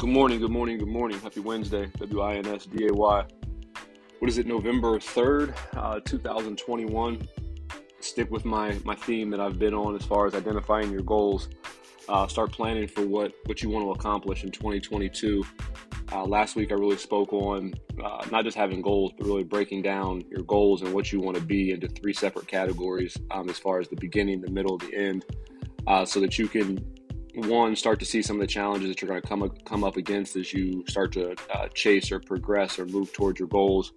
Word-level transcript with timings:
Good 0.00 0.08
morning, 0.08 0.40
good 0.40 0.50
morning, 0.50 0.78
good 0.78 0.88
morning. 0.88 1.20
Happy 1.20 1.40
Wednesday, 1.40 1.92
W 1.98 2.22
I 2.22 2.36
N 2.36 2.46
S 2.46 2.64
D 2.64 2.86
A 2.86 2.90
Y. 2.90 3.24
What 4.18 4.30
is 4.30 4.38
it, 4.38 4.46
November 4.46 4.98
3rd, 4.98 5.54
uh, 5.76 6.00
2021? 6.00 7.28
Stick 8.00 8.30
with 8.30 8.46
my, 8.46 8.80
my 8.82 8.94
theme 8.94 9.28
that 9.28 9.40
I've 9.40 9.58
been 9.58 9.74
on 9.74 9.94
as 9.94 10.02
far 10.02 10.26
as 10.26 10.34
identifying 10.34 10.90
your 10.90 11.02
goals. 11.02 11.50
Uh, 12.08 12.26
start 12.28 12.50
planning 12.50 12.88
for 12.88 13.02
what, 13.06 13.34
what 13.44 13.62
you 13.62 13.68
want 13.68 13.84
to 13.84 13.90
accomplish 13.90 14.42
in 14.42 14.50
2022. 14.50 15.44
Uh, 16.12 16.24
last 16.24 16.56
week, 16.56 16.72
I 16.72 16.76
really 16.76 16.96
spoke 16.96 17.30
on 17.34 17.74
uh, 18.02 18.24
not 18.30 18.44
just 18.44 18.56
having 18.56 18.80
goals, 18.80 19.12
but 19.18 19.26
really 19.26 19.44
breaking 19.44 19.82
down 19.82 20.24
your 20.30 20.44
goals 20.44 20.80
and 20.80 20.94
what 20.94 21.12
you 21.12 21.20
want 21.20 21.36
to 21.36 21.42
be 21.42 21.72
into 21.72 21.88
three 21.88 22.14
separate 22.14 22.48
categories 22.48 23.18
um, 23.32 23.50
as 23.50 23.58
far 23.58 23.80
as 23.80 23.88
the 23.88 23.96
beginning, 23.96 24.40
the 24.40 24.50
middle, 24.50 24.78
the 24.78 24.94
end, 24.94 25.26
uh, 25.86 26.06
so 26.06 26.20
that 26.20 26.38
you 26.38 26.48
can 26.48 26.82
one 27.48 27.76
start 27.76 27.98
to 28.00 28.04
see 28.06 28.22
some 28.22 28.36
of 28.36 28.40
the 28.40 28.46
challenges 28.46 28.88
that 28.88 29.00
you're 29.00 29.08
going 29.08 29.20
to 29.20 29.26
come 29.28 29.50
come 29.64 29.84
up 29.84 29.96
against 29.96 30.36
as 30.36 30.52
you 30.52 30.84
start 30.88 31.12
to 31.12 31.34
uh, 31.54 31.68
chase 31.68 32.10
or 32.12 32.20
progress 32.20 32.78
or 32.78 32.86
move 32.86 33.12
towards 33.12 33.38
your 33.38 33.48
goals. 33.48 33.92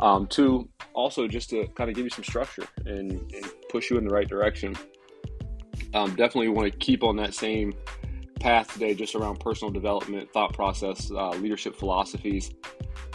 Um, 0.00 0.26
two, 0.26 0.68
also 0.94 1.26
just 1.26 1.50
to 1.50 1.66
kind 1.68 1.90
of 1.90 1.96
give 1.96 2.04
you 2.04 2.10
some 2.10 2.24
structure 2.24 2.66
and, 2.86 3.12
and 3.12 3.52
push 3.68 3.90
you 3.90 3.98
in 3.98 4.04
the 4.04 4.14
right 4.14 4.28
direction. 4.28 4.76
Um, 5.94 6.10
definitely 6.10 6.48
want 6.48 6.70
to 6.72 6.78
keep 6.78 7.02
on 7.02 7.16
that 7.16 7.34
same 7.34 7.72
path 8.38 8.72
today, 8.72 8.94
just 8.94 9.14
around 9.14 9.40
personal 9.40 9.72
development, 9.72 10.32
thought 10.32 10.52
process, 10.52 11.10
uh, 11.10 11.30
leadership 11.30 11.74
philosophies. 11.76 12.52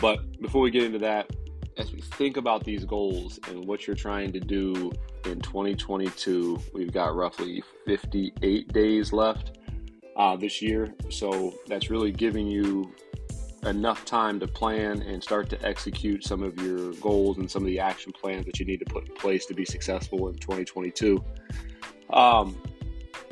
But 0.02 0.42
before 0.42 0.62
we 0.62 0.72
get 0.72 0.84
into 0.84 1.00
that, 1.00 1.30
as 1.78 1.92
we 1.92 2.02
think 2.02 2.38
about 2.38 2.64
these 2.64 2.86
goals 2.86 3.40
and 3.48 3.66
what 3.66 3.88
you're 3.88 3.96
trying 3.96 4.32
to 4.34 4.40
do 4.40 4.92
in 5.26 5.40
2022, 5.40 6.60
we've 6.74 6.92
got 6.92 7.16
roughly 7.16 7.64
58 7.86 8.68
days 8.74 9.14
left 9.14 9.58
uh, 10.16 10.36
this 10.36 10.62
year. 10.62 10.94
So 11.10 11.54
that's 11.68 11.90
really 11.90 12.12
giving 12.12 12.48
you 12.48 12.94
enough 13.66 14.04
time 14.06 14.40
to 14.40 14.48
plan 14.48 15.02
and 15.02 15.24
start 15.24 15.50
to 15.50 15.66
execute 15.66 16.24
some 16.24 16.44
of 16.44 16.60
your 16.62 16.94
goals 16.96 17.38
and 17.38 17.50
some 17.50 17.62
of 17.62 17.68
the 17.68 17.80
action 17.80 18.12
plans 18.12 18.46
that 18.46 18.60
you 18.60 18.66
need 18.66 18.78
to 18.78 18.86
put 18.86 19.08
in 19.08 19.16
place 19.16 19.46
to 19.46 19.54
be 19.54 19.66
successful 19.66 20.28
in 20.28 20.36
2022. 20.36 21.24
Um, 22.10 22.62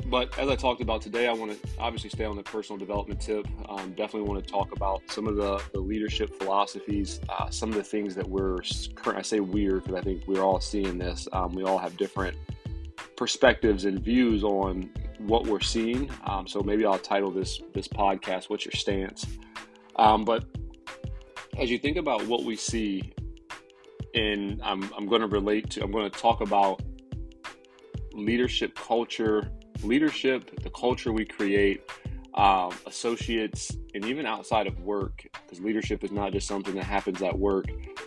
but 0.06 0.36
as 0.38 0.48
I 0.48 0.56
talked 0.56 0.80
about 0.80 1.00
today, 1.00 1.28
I 1.28 1.32
want 1.32 1.52
to 1.52 1.68
obviously 1.78 2.10
stay 2.10 2.24
on 2.24 2.36
the 2.36 2.42
personal 2.42 2.78
development 2.78 3.20
tip. 3.20 3.46
Um, 3.68 3.92
definitely 3.92 4.28
want 4.28 4.44
to 4.44 4.50
talk 4.50 4.74
about 4.74 5.02
some 5.08 5.26
of 5.26 5.36
the, 5.36 5.62
the 5.72 5.80
leadership 5.80 6.34
philosophies, 6.38 7.20
uh, 7.28 7.48
some 7.50 7.68
of 7.68 7.76
the 7.76 7.84
things 7.84 8.14
that 8.16 8.28
we're 8.28 8.58
current. 8.94 9.18
I 9.18 9.22
say 9.22 9.40
weird 9.40 9.84
because 9.84 10.00
I 10.00 10.02
think 10.02 10.24
we're 10.26 10.42
all 10.42 10.60
seeing 10.60 10.98
this. 10.98 11.28
Um, 11.32 11.54
we 11.54 11.62
all 11.62 11.78
have 11.78 11.96
different 11.96 12.36
perspectives 13.16 13.84
and 13.84 14.00
views 14.00 14.42
on 14.42 14.90
what 15.26 15.46
we're 15.46 15.60
seeing. 15.60 16.10
Um, 16.24 16.46
so 16.46 16.60
maybe 16.60 16.84
I'll 16.84 16.98
title 16.98 17.30
this 17.30 17.60
this 17.74 17.88
podcast 17.88 18.50
"What's 18.50 18.64
Your 18.64 18.72
Stance." 18.72 19.26
Um, 19.96 20.24
but 20.24 20.44
as 21.58 21.70
you 21.70 21.78
think 21.78 21.96
about 21.96 22.26
what 22.26 22.44
we 22.44 22.56
see, 22.56 23.12
and 24.14 24.60
I'm 24.62 24.90
I'm 24.96 25.06
going 25.06 25.20
to 25.20 25.28
relate 25.28 25.70
to, 25.70 25.82
I'm 25.82 25.92
going 25.92 26.10
to 26.10 26.18
talk 26.18 26.40
about 26.40 26.82
leadership 28.12 28.74
culture 28.74 29.50
leadership, 29.82 30.62
the 30.62 30.70
culture 30.70 31.12
we 31.12 31.24
create, 31.24 31.82
um, 32.34 32.72
associates, 32.86 33.76
and 33.94 34.04
even 34.04 34.26
outside 34.26 34.66
of 34.66 34.80
work, 34.80 35.26
because 35.32 35.60
leadership 35.60 36.04
is 36.04 36.12
not 36.12 36.32
just 36.32 36.46
something 36.46 36.74
that 36.74 36.84
happens 36.84 37.22
at 37.22 37.38
work. 37.38 37.66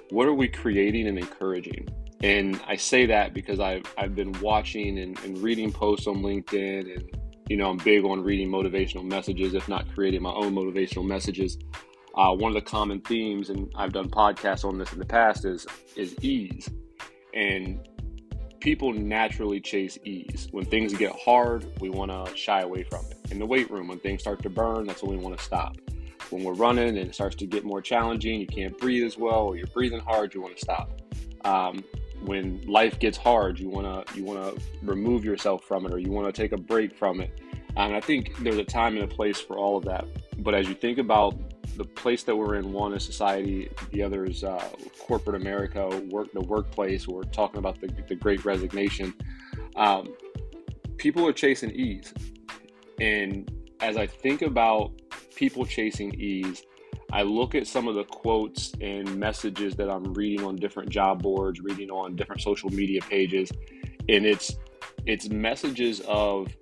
What 0.09 0.27
are 0.27 0.33
we 0.33 0.47
creating 0.47 1.07
and 1.07 1.17
encouraging? 1.17 1.87
And 2.23 2.59
I 2.67 2.75
say 2.75 3.05
that 3.07 3.33
because 3.33 3.59
I've, 3.59 3.83
I've 3.97 4.15
been 4.15 4.31
watching 4.41 4.99
and, 4.99 5.19
and 5.19 5.37
reading 5.39 5.71
posts 5.71 6.07
on 6.07 6.17
LinkedIn, 6.17 6.95
and 6.95 7.17
you 7.49 7.57
know 7.57 7.69
I'm 7.69 7.77
big 7.77 8.03
on 8.05 8.23
reading 8.23 8.49
motivational 8.49 9.03
messages, 9.03 9.53
if 9.53 9.67
not 9.67 9.85
creating 9.93 10.21
my 10.21 10.31
own 10.31 10.53
motivational 10.53 11.05
messages. 11.05 11.57
Uh, 12.15 12.33
one 12.33 12.55
of 12.55 12.63
the 12.63 12.69
common 12.69 13.01
themes, 13.01 13.49
and 13.49 13.69
I've 13.75 13.91
done 13.91 14.09
podcasts 14.09 14.63
on 14.63 14.77
this 14.77 14.93
in 14.93 14.99
the 14.99 15.05
past, 15.05 15.45
is 15.45 15.67
is 15.95 16.15
ease. 16.21 16.69
And 17.33 17.85
people 18.61 18.93
naturally 18.93 19.59
chase 19.59 19.99
ease. 20.05 20.47
When 20.51 20.65
things 20.65 20.93
get 20.93 21.11
hard, 21.11 21.67
we 21.79 21.89
want 21.89 22.09
to 22.09 22.35
shy 22.35 22.61
away 22.61 22.83
from 22.83 23.05
it. 23.11 23.17
In 23.29 23.37
the 23.37 23.45
weight 23.45 23.69
room, 23.69 23.89
when 23.89 23.99
things 23.99 24.21
start 24.21 24.41
to 24.43 24.49
burn, 24.49 24.87
that's 24.87 25.03
when 25.03 25.17
we 25.17 25.23
want 25.23 25.37
to 25.37 25.43
stop. 25.43 25.75
When 26.31 26.43
we're 26.43 26.53
running 26.53 26.97
and 26.97 27.09
it 27.09 27.13
starts 27.13 27.35
to 27.35 27.45
get 27.45 27.63
more 27.63 27.81
challenging, 27.81 28.39
you 28.39 28.47
can't 28.47 28.75
breathe 28.79 29.03
as 29.03 29.17
well, 29.17 29.41
or 29.41 29.57
you're 29.57 29.67
breathing 29.67 29.99
hard, 29.99 30.33
you 30.33 30.41
want 30.41 30.55
to 30.57 30.61
stop. 30.61 30.89
Um, 31.43 31.83
when 32.25 32.61
life 32.67 32.99
gets 32.99 33.17
hard, 33.17 33.59
you 33.59 33.69
want 33.69 34.07
to 34.07 34.17
you 34.17 34.23
want 34.23 34.55
to 34.55 34.61
remove 34.81 35.23
yourself 35.23 35.63
from 35.63 35.85
it, 35.85 35.93
or 35.93 35.99
you 35.99 36.11
want 36.11 36.33
to 36.33 36.41
take 36.41 36.51
a 36.51 36.57
break 36.57 36.95
from 36.95 37.21
it. 37.21 37.41
And 37.77 37.95
I 37.95 37.99
think 37.99 38.37
there's 38.39 38.57
a 38.57 38.63
time 38.63 38.95
and 38.95 39.03
a 39.03 39.07
place 39.07 39.39
for 39.39 39.57
all 39.57 39.77
of 39.77 39.85
that. 39.85 40.05
But 40.39 40.53
as 40.53 40.67
you 40.67 40.75
think 40.75 40.97
about 40.97 41.35
the 41.75 41.83
place 41.83 42.23
that 42.23 42.35
we're 42.35 42.55
in, 42.55 42.71
one 42.71 42.93
is 42.93 43.03
society, 43.03 43.69
the 43.91 44.01
other 44.01 44.25
is 44.25 44.43
uh, 44.43 44.69
corporate 44.99 45.35
America, 45.41 45.89
work 46.09 46.31
the 46.31 46.41
workplace. 46.41 47.07
We're 47.07 47.23
talking 47.23 47.57
about 47.57 47.81
the, 47.81 47.87
the 48.07 48.15
Great 48.15 48.45
Resignation. 48.45 49.13
Um, 49.75 50.13
people 50.97 51.27
are 51.27 51.33
chasing 51.33 51.71
ease, 51.71 52.13
and 52.99 53.51
as 53.81 53.97
I 53.97 54.07
think 54.07 54.41
about 54.41 54.93
people 55.35 55.65
chasing 55.65 56.13
ease, 56.15 56.63
I 57.11 57.21
look 57.21 57.55
at 57.55 57.67
some 57.67 57.87
of 57.87 57.95
the 57.95 58.03
quotes 58.03 58.73
and 58.81 59.17
messages 59.17 59.75
that 59.75 59.89
I'm 59.89 60.13
reading 60.13 60.45
on 60.45 60.55
different 60.55 60.89
job 60.89 61.21
boards, 61.21 61.61
reading 61.61 61.89
on 61.89 62.15
different 62.15 62.41
social 62.41 62.69
media 62.69 63.01
pages, 63.01 63.51
and 64.09 64.25
it's 64.25 64.55
it's 65.05 65.29
messages 65.29 66.01
of 66.07 66.55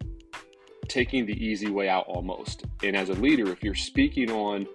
taking 0.87 1.25
the 1.25 1.33
easy 1.33 1.69
way 1.69 1.89
out 1.89 2.05
almost. 2.07 2.65
And 2.83 2.95
as 2.95 3.09
a 3.09 3.13
leader, 3.13 3.51
if 3.51 3.63
you're 3.63 3.75
speaking 3.75 4.29
on 4.31 4.67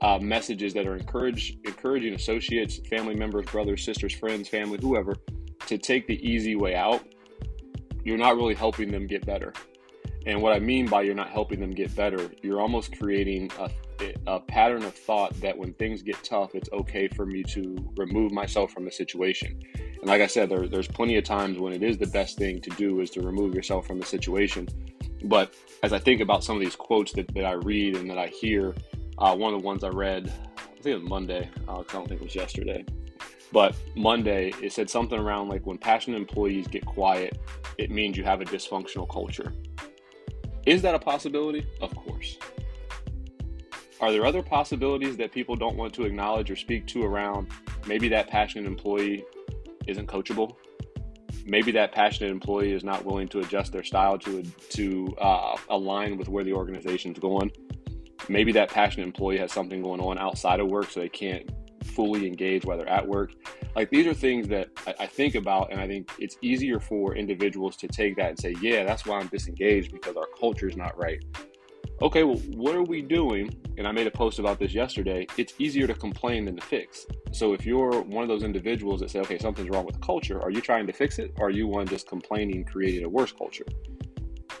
uh, 0.00 0.18
messages 0.18 0.72
that 0.74 0.86
are 0.86 0.96
encourage, 0.96 1.58
encouraging 1.64 2.14
associates, 2.14 2.78
family 2.88 3.14
members, 3.14 3.46
brothers, 3.46 3.84
sisters, 3.84 4.14
friends, 4.14 4.48
family, 4.48 4.78
whoever, 4.80 5.16
to 5.66 5.76
take 5.76 6.06
the 6.06 6.14
easy 6.26 6.54
way 6.56 6.74
out, 6.74 7.02
you're 8.04 8.18
not 8.18 8.36
really 8.36 8.54
helping 8.54 8.90
them 8.90 9.06
get 9.06 9.26
better. 9.26 9.52
And 10.26 10.40
what 10.40 10.52
I 10.52 10.60
mean 10.60 10.86
by 10.86 11.02
you're 11.02 11.14
not 11.14 11.30
helping 11.30 11.60
them 11.60 11.72
get 11.72 11.94
better, 11.94 12.30
you're 12.42 12.60
almost 12.60 12.96
creating 12.98 13.50
a, 13.58 13.70
a 14.26 14.40
pattern 14.40 14.84
of 14.84 14.94
thought 14.94 15.38
that 15.40 15.56
when 15.56 15.72
things 15.74 16.02
get 16.02 16.22
tough, 16.22 16.54
it's 16.54 16.68
okay 16.72 17.08
for 17.08 17.26
me 17.26 17.42
to 17.44 17.76
remove 17.96 18.32
myself 18.32 18.72
from 18.72 18.84
the 18.84 18.90
situation. 18.90 19.60
And 19.74 20.06
like 20.06 20.20
I 20.20 20.26
said, 20.26 20.48
there, 20.48 20.68
there's 20.68 20.88
plenty 20.88 21.16
of 21.16 21.24
times 21.24 21.58
when 21.58 21.72
it 21.72 21.82
is 21.82 21.98
the 21.98 22.06
best 22.06 22.38
thing 22.38 22.60
to 22.62 22.70
do 22.70 23.00
is 23.00 23.10
to 23.10 23.20
remove 23.20 23.54
yourself 23.54 23.86
from 23.86 23.98
the 23.98 24.06
situation. 24.06 24.68
But 25.24 25.54
as 25.82 25.92
I 25.92 25.98
think 25.98 26.20
about 26.20 26.44
some 26.44 26.56
of 26.56 26.60
these 26.60 26.76
quotes 26.76 27.12
that, 27.12 27.32
that 27.34 27.44
I 27.44 27.52
read 27.52 27.96
and 27.96 28.08
that 28.10 28.18
I 28.18 28.28
hear, 28.28 28.74
uh, 29.18 29.34
one 29.34 29.52
of 29.52 29.60
the 29.60 29.66
ones 29.66 29.82
I 29.82 29.88
read, 29.88 30.32
I 30.56 30.82
think 30.82 30.86
it 30.86 31.00
was 31.00 31.08
Monday. 31.08 31.50
Uh, 31.66 31.80
I 31.80 31.92
don't 31.92 32.08
think 32.08 32.20
it 32.20 32.24
was 32.24 32.34
yesterday. 32.34 32.84
But 33.52 33.74
Monday, 33.96 34.52
it 34.62 34.72
said 34.72 34.90
something 34.90 35.18
around 35.18 35.48
like 35.48 35.66
when 35.66 35.78
passionate 35.78 36.18
employees 36.18 36.68
get 36.68 36.84
quiet, 36.84 37.38
it 37.78 37.90
means 37.90 38.16
you 38.16 38.24
have 38.24 38.40
a 38.40 38.44
dysfunctional 38.44 39.08
culture. 39.08 39.52
Is 40.66 40.82
that 40.82 40.94
a 40.94 40.98
possibility? 40.98 41.66
Of 41.80 41.94
course. 41.96 42.36
Are 44.00 44.12
there 44.12 44.24
other 44.24 44.42
possibilities 44.42 45.16
that 45.16 45.32
people 45.32 45.56
don't 45.56 45.76
want 45.76 45.92
to 45.94 46.04
acknowledge 46.04 46.50
or 46.50 46.56
speak 46.56 46.86
to 46.88 47.04
around 47.04 47.48
maybe 47.86 48.08
that 48.08 48.28
passionate 48.28 48.66
employee 48.66 49.24
isn't 49.86 50.06
coachable? 50.06 50.56
Maybe 51.44 51.72
that 51.72 51.92
passionate 51.92 52.30
employee 52.30 52.72
is 52.72 52.84
not 52.84 53.04
willing 53.04 53.28
to 53.28 53.40
adjust 53.40 53.72
their 53.72 53.82
style 53.82 54.18
to 54.18 54.42
to 54.42 55.16
uh, 55.20 55.56
align 55.70 56.16
with 56.16 56.28
where 56.28 56.44
the 56.44 56.52
organization's 56.52 57.18
going 57.18 57.50
maybe 58.28 58.52
that 58.52 58.70
passionate 58.70 59.06
employee 59.06 59.38
has 59.38 59.52
something 59.52 59.82
going 59.82 60.00
on 60.00 60.18
outside 60.18 60.60
of 60.60 60.68
work 60.68 60.90
so 60.90 61.00
they 61.00 61.08
can't 61.08 61.50
fully 61.84 62.26
engage 62.26 62.64
while 62.64 62.76
they're 62.76 62.88
at 62.88 63.06
work. 63.06 63.32
Like 63.74 63.90
these 63.90 64.06
are 64.06 64.14
things 64.14 64.48
that 64.48 64.68
I, 64.86 64.94
I, 65.00 65.06
think 65.06 65.34
about, 65.34 65.72
and 65.72 65.80
I 65.80 65.86
think 65.86 66.10
it's 66.18 66.36
easier 66.42 66.80
for 66.80 67.14
individuals 67.14 67.76
to 67.76 67.88
take 67.88 68.16
that 68.16 68.30
and 68.30 68.38
say, 68.38 68.54
yeah, 68.60 68.84
that's 68.84 69.06
why 69.06 69.18
I'm 69.18 69.28
disengaged 69.28 69.92
because 69.92 70.16
our 70.16 70.26
culture 70.38 70.68
is 70.68 70.76
not 70.76 70.96
right. 70.98 71.22
Okay, 72.00 72.22
well, 72.22 72.36
what 72.54 72.76
are 72.76 72.84
we 72.84 73.02
doing? 73.02 73.52
And 73.76 73.86
I 73.86 73.90
made 73.90 74.06
a 74.06 74.10
post 74.10 74.38
about 74.38 74.60
this 74.60 74.72
yesterday. 74.72 75.26
It's 75.36 75.54
easier 75.58 75.86
to 75.88 75.94
complain 75.94 76.44
than 76.44 76.54
to 76.54 76.62
fix. 76.64 77.06
So 77.32 77.54
if 77.54 77.66
you're 77.66 78.02
one 78.02 78.22
of 78.22 78.28
those 78.28 78.44
individuals 78.44 79.00
that 79.00 79.10
say, 79.10 79.18
okay, 79.20 79.38
something's 79.38 79.68
wrong 79.68 79.84
with 79.84 79.96
the 79.96 80.00
culture, 80.00 80.40
are 80.40 80.50
you 80.50 80.60
trying 80.60 80.86
to 80.86 80.92
fix 80.92 81.18
it? 81.18 81.32
Or 81.38 81.48
are 81.48 81.50
you 81.50 81.66
one 81.66 81.88
just 81.88 82.08
complaining, 82.08 82.64
creating 82.64 83.04
a 83.04 83.08
worse 83.08 83.32
culture? 83.32 83.66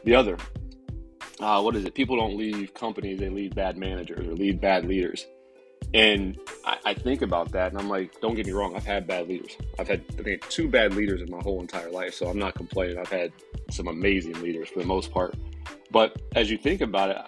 The 0.02 0.16
other, 0.16 0.36
uh, 1.38 1.60
what 1.60 1.76
is 1.76 1.84
it? 1.84 1.94
People 1.94 2.16
don't 2.16 2.36
leave 2.36 2.74
companies; 2.74 3.20
they 3.20 3.28
leave 3.28 3.54
bad 3.54 3.76
managers 3.76 4.26
or 4.26 4.34
leave 4.34 4.60
bad 4.60 4.84
leaders. 4.84 5.26
And 5.94 6.38
I, 6.64 6.78
I, 6.86 6.94
think 6.94 7.22
about 7.22 7.52
that, 7.52 7.72
and 7.72 7.80
I'm 7.80 7.88
like, 7.88 8.20
don't 8.20 8.34
get 8.34 8.46
me 8.46 8.52
wrong, 8.52 8.76
I've 8.76 8.84
had 8.84 9.06
bad 9.06 9.28
leaders. 9.28 9.56
I've 9.78 9.88
had 9.88 10.04
I 10.18 10.22
think 10.22 10.46
two 10.48 10.68
bad 10.68 10.94
leaders 10.94 11.22
in 11.22 11.30
my 11.30 11.40
whole 11.40 11.60
entire 11.60 11.90
life, 11.90 12.14
so 12.14 12.26
I'm 12.28 12.38
not 12.38 12.54
complaining. 12.54 12.98
I've 12.98 13.08
had 13.08 13.32
some 13.70 13.88
amazing 13.88 14.40
leaders 14.42 14.68
for 14.68 14.80
the 14.80 14.86
most 14.86 15.10
part. 15.12 15.34
But 15.90 16.20
as 16.34 16.50
you 16.50 16.58
think 16.58 16.80
about 16.80 17.10
it, 17.10 17.18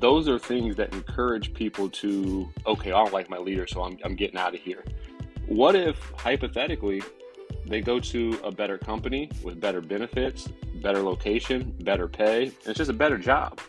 those 0.00 0.28
are 0.28 0.38
things 0.38 0.76
that 0.76 0.92
encourage 0.92 1.54
people 1.54 1.88
to, 1.90 2.48
okay, 2.66 2.92
I 2.92 3.02
don't 3.02 3.12
like 3.12 3.28
my 3.28 3.38
leader, 3.38 3.66
so 3.66 3.82
I'm, 3.82 3.98
I'm 4.04 4.14
getting 4.14 4.38
out 4.38 4.54
of 4.54 4.60
here. 4.60 4.84
What 5.46 5.74
if, 5.74 5.98
hypothetically, 6.16 7.02
they 7.66 7.80
go 7.80 8.00
to 8.00 8.40
a 8.44 8.50
better 8.50 8.78
company 8.78 9.30
with 9.42 9.60
better 9.60 9.80
benefits, 9.80 10.48
better 10.82 11.02
location, 11.02 11.74
better 11.80 12.08
pay, 12.08 12.44
and 12.44 12.66
it's 12.66 12.78
just 12.78 12.90
a 12.90 12.94
better 12.94 13.18
job. 13.18 13.60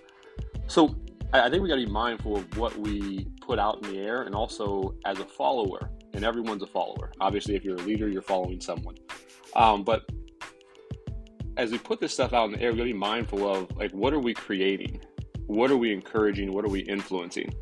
So 0.68 0.96
I 1.34 1.50
think 1.50 1.64
we 1.64 1.70
got 1.70 1.76
to 1.76 1.86
be 1.86 1.92
mindful 1.92 2.38
of 2.38 2.58
what 2.58 2.78
we 2.78 3.26
put 3.42 3.60
out 3.60 3.84
in 3.84 3.94
the 3.94 4.00
air 4.00 4.24
and 4.24 4.36
also 4.36 4.96
as 5.06 5.20
a 5.20 5.26
follower. 5.26 5.90
And 6.14 6.24
everyone's 6.24 6.62
a 6.62 6.68
follower. 6.68 7.12
Obviously, 7.20 7.56
if 7.56 7.64
you're 7.64 7.78
a 7.78 7.82
leader, 7.82 8.08
you're 8.08 8.22
following 8.22 8.62
someone. 8.62 8.96
Um, 9.56 9.84
but 9.84 10.08
as 11.58 11.72
we 11.72 11.78
put 11.78 12.00
this 12.00 12.14
stuff 12.14 12.34
out 12.34 12.46
in 12.46 12.52
the 12.52 12.62
air, 12.62 12.72
we 12.72 12.78
got 12.78 12.84
to 12.84 12.90
be 12.90 12.94
mindful 12.94 13.48
of 13.48 13.76
like, 13.78 13.92
what 13.92 14.14
are 14.14 14.20
we 14.20 14.34
creating? 14.34 15.00
What 15.48 15.72
are 15.72 15.78
we 15.78 15.94
encouraging? 15.94 16.52
What 16.52 16.66
are 16.66 16.70
we 16.70 16.82
influencing? 16.82 17.54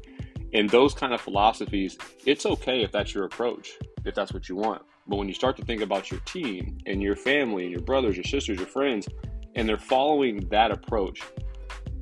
And 0.54 0.70
those 0.70 0.94
kind 0.94 1.14
of 1.14 1.22
philosophies, 1.22 1.98
it's 2.26 2.46
okay 2.46 2.84
if 2.84 2.92
that's 2.92 3.14
your 3.14 3.26
approach, 3.26 3.78
if 4.06 4.16
that's 4.16 4.34
what 4.34 4.50
you 4.50 4.56
want. 4.56 4.84
But 5.08 5.18
when 5.18 5.28
you 5.28 5.34
start 5.34 5.58
to 5.58 5.66
think 5.66 5.82
about 5.82 6.12
your 6.12 6.20
team 6.22 6.78
and 6.86 7.02
your 7.02 7.16
family 7.16 7.64
and 7.64 7.72
your 7.72 7.82
brothers, 7.82 8.16
your 8.16 8.24
sisters, 8.24 8.58
your 8.58 8.68
friends, 8.68 9.08
and 9.56 9.68
they're 9.68 9.78
following 9.78 10.48
that 10.50 10.72
approach, 10.72 11.22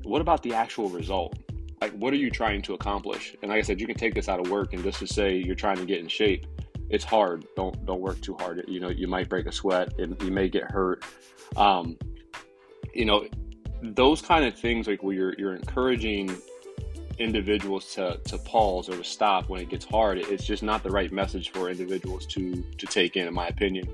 what 0.04 0.22
about 0.22 0.44
the 0.44 0.54
actual 0.54 0.90
result? 0.90 1.38
like 1.82 1.94
what 1.94 2.14
are 2.14 2.18
you 2.18 2.30
trying 2.30 2.62
to 2.62 2.74
accomplish 2.74 3.36
and 3.42 3.50
like 3.50 3.60
i 3.60 3.62
said 3.62 3.80
you 3.80 3.88
can 3.88 3.96
take 3.96 4.14
this 4.14 4.28
out 4.28 4.40
of 4.40 4.50
work 4.50 4.74
and 4.74 4.84
just 4.84 5.00
to 5.00 5.08
say 5.08 5.36
you're 5.36 5.56
trying 5.56 5.78
to 5.78 5.86
get 5.86 6.00
in 6.00 6.08
shape 6.08 6.46
it's 6.90 7.04
hard. 7.04 7.46
Don't 7.56 7.86
don't 7.86 8.02
work 8.02 8.22
too 8.22 8.36
hard. 8.36 8.64
You 8.68 8.80
know 8.80 8.90
you 8.90 9.08
might 9.08 9.30
break 9.30 9.46
a 9.46 9.52
sweat 9.52 9.98
and 10.00 10.22
you 10.22 10.32
may 10.32 10.50
get 10.50 10.64
hurt. 10.64 11.04
Um, 11.56 11.98
you 12.94 13.06
know 13.06 13.28
those 13.82 14.22
kind 14.22 14.46
of 14.46 14.58
things 14.58 14.88
like 14.88 15.04
where 15.04 15.16
you're 15.16 15.36
you're 15.38 15.56
encouraging 15.56 16.36
individuals 17.18 17.94
to 17.94 18.20
to 18.26 18.38
pause 18.40 18.90
or 18.90 18.98
to 18.98 19.04
stop 19.04 19.50
when 19.50 19.60
it 19.62 19.70
gets 19.70 19.84
hard 19.84 20.18
it's 20.18 20.46
just 20.46 20.64
not 20.64 20.84
the 20.84 20.90
right 20.90 21.12
message 21.12 21.52
for 21.52 21.70
individuals 21.70 22.26
to 22.26 22.64
to 22.78 22.86
take 22.86 23.16
in 23.16 23.28
in 23.28 23.34
my 23.34 23.48
opinion. 23.48 23.88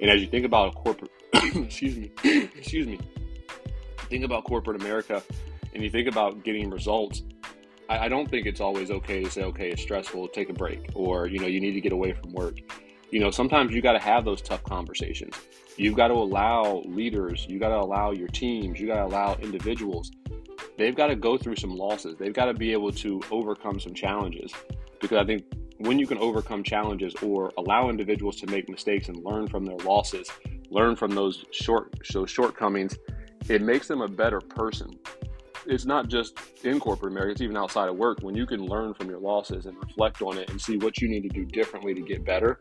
And 0.00 0.10
as 0.10 0.20
you 0.20 0.28
think 0.28 0.44
about 0.44 0.68
a 0.68 0.70
corporate 0.72 1.10
excuse 1.32 1.96
me 1.96 2.10
excuse 2.24 2.86
me 2.86 2.98
think 4.08 4.24
about 4.24 4.44
corporate 4.44 4.80
america 4.80 5.22
and 5.74 5.82
you 5.82 5.90
think 5.90 6.08
about 6.08 6.44
getting 6.44 6.70
results, 6.70 7.22
I, 7.88 8.06
I 8.06 8.08
don't 8.08 8.30
think 8.30 8.46
it's 8.46 8.60
always 8.60 8.90
okay 8.90 9.22
to 9.24 9.30
say, 9.30 9.42
okay, 9.44 9.70
it's 9.70 9.82
stressful, 9.82 10.28
take 10.28 10.50
a 10.50 10.52
break, 10.52 10.90
or 10.94 11.26
you 11.26 11.38
know, 11.38 11.46
you 11.46 11.60
need 11.60 11.72
to 11.72 11.80
get 11.80 11.92
away 11.92 12.12
from 12.12 12.32
work. 12.32 12.56
You 13.10 13.20
know, 13.20 13.30
sometimes 13.30 13.72
you 13.72 13.80
got 13.80 13.92
to 13.92 13.98
have 13.98 14.24
those 14.24 14.42
tough 14.42 14.62
conversations. 14.64 15.34
You've 15.76 15.96
got 15.96 16.08
to 16.08 16.14
allow 16.14 16.82
leaders, 16.84 17.46
you 17.48 17.58
got 17.58 17.68
to 17.68 17.78
allow 17.78 18.10
your 18.10 18.28
teams, 18.28 18.78
you 18.78 18.86
got 18.86 18.96
to 18.96 19.04
allow 19.04 19.34
individuals. 19.36 20.10
They've 20.76 20.94
got 20.94 21.06
to 21.08 21.16
go 21.16 21.38
through 21.38 21.56
some 21.56 21.70
losses. 21.70 22.16
They've 22.18 22.32
got 22.32 22.46
to 22.46 22.54
be 22.54 22.72
able 22.72 22.92
to 22.92 23.20
overcome 23.30 23.80
some 23.80 23.94
challenges. 23.94 24.52
Because 25.00 25.18
I 25.18 25.24
think 25.24 25.44
when 25.78 25.98
you 25.98 26.06
can 26.06 26.18
overcome 26.18 26.62
challenges 26.62 27.14
or 27.22 27.52
allow 27.56 27.88
individuals 27.88 28.36
to 28.40 28.46
make 28.46 28.68
mistakes 28.68 29.08
and 29.08 29.24
learn 29.24 29.46
from 29.46 29.64
their 29.64 29.76
losses, 29.78 30.30
learn 30.70 30.94
from 30.94 31.12
those 31.12 31.44
short 31.52 31.94
those 32.12 32.30
shortcomings, 32.30 32.96
it 33.48 33.62
makes 33.62 33.88
them 33.88 34.02
a 34.02 34.08
better 34.08 34.40
person 34.40 34.98
it's 35.68 35.84
not 35.84 36.08
just 36.08 36.38
in 36.64 36.80
corporate 36.80 37.12
America, 37.12 37.32
it's 37.32 37.40
even 37.42 37.56
outside 37.56 37.88
of 37.88 37.96
work. 37.96 38.20
When 38.22 38.34
you 38.34 38.46
can 38.46 38.64
learn 38.64 38.94
from 38.94 39.10
your 39.10 39.18
losses 39.18 39.66
and 39.66 39.76
reflect 39.76 40.22
on 40.22 40.38
it 40.38 40.48
and 40.50 40.60
see 40.60 40.78
what 40.78 41.00
you 41.00 41.08
need 41.08 41.22
to 41.24 41.28
do 41.28 41.44
differently 41.44 41.94
to 41.94 42.00
get 42.00 42.24
better, 42.24 42.58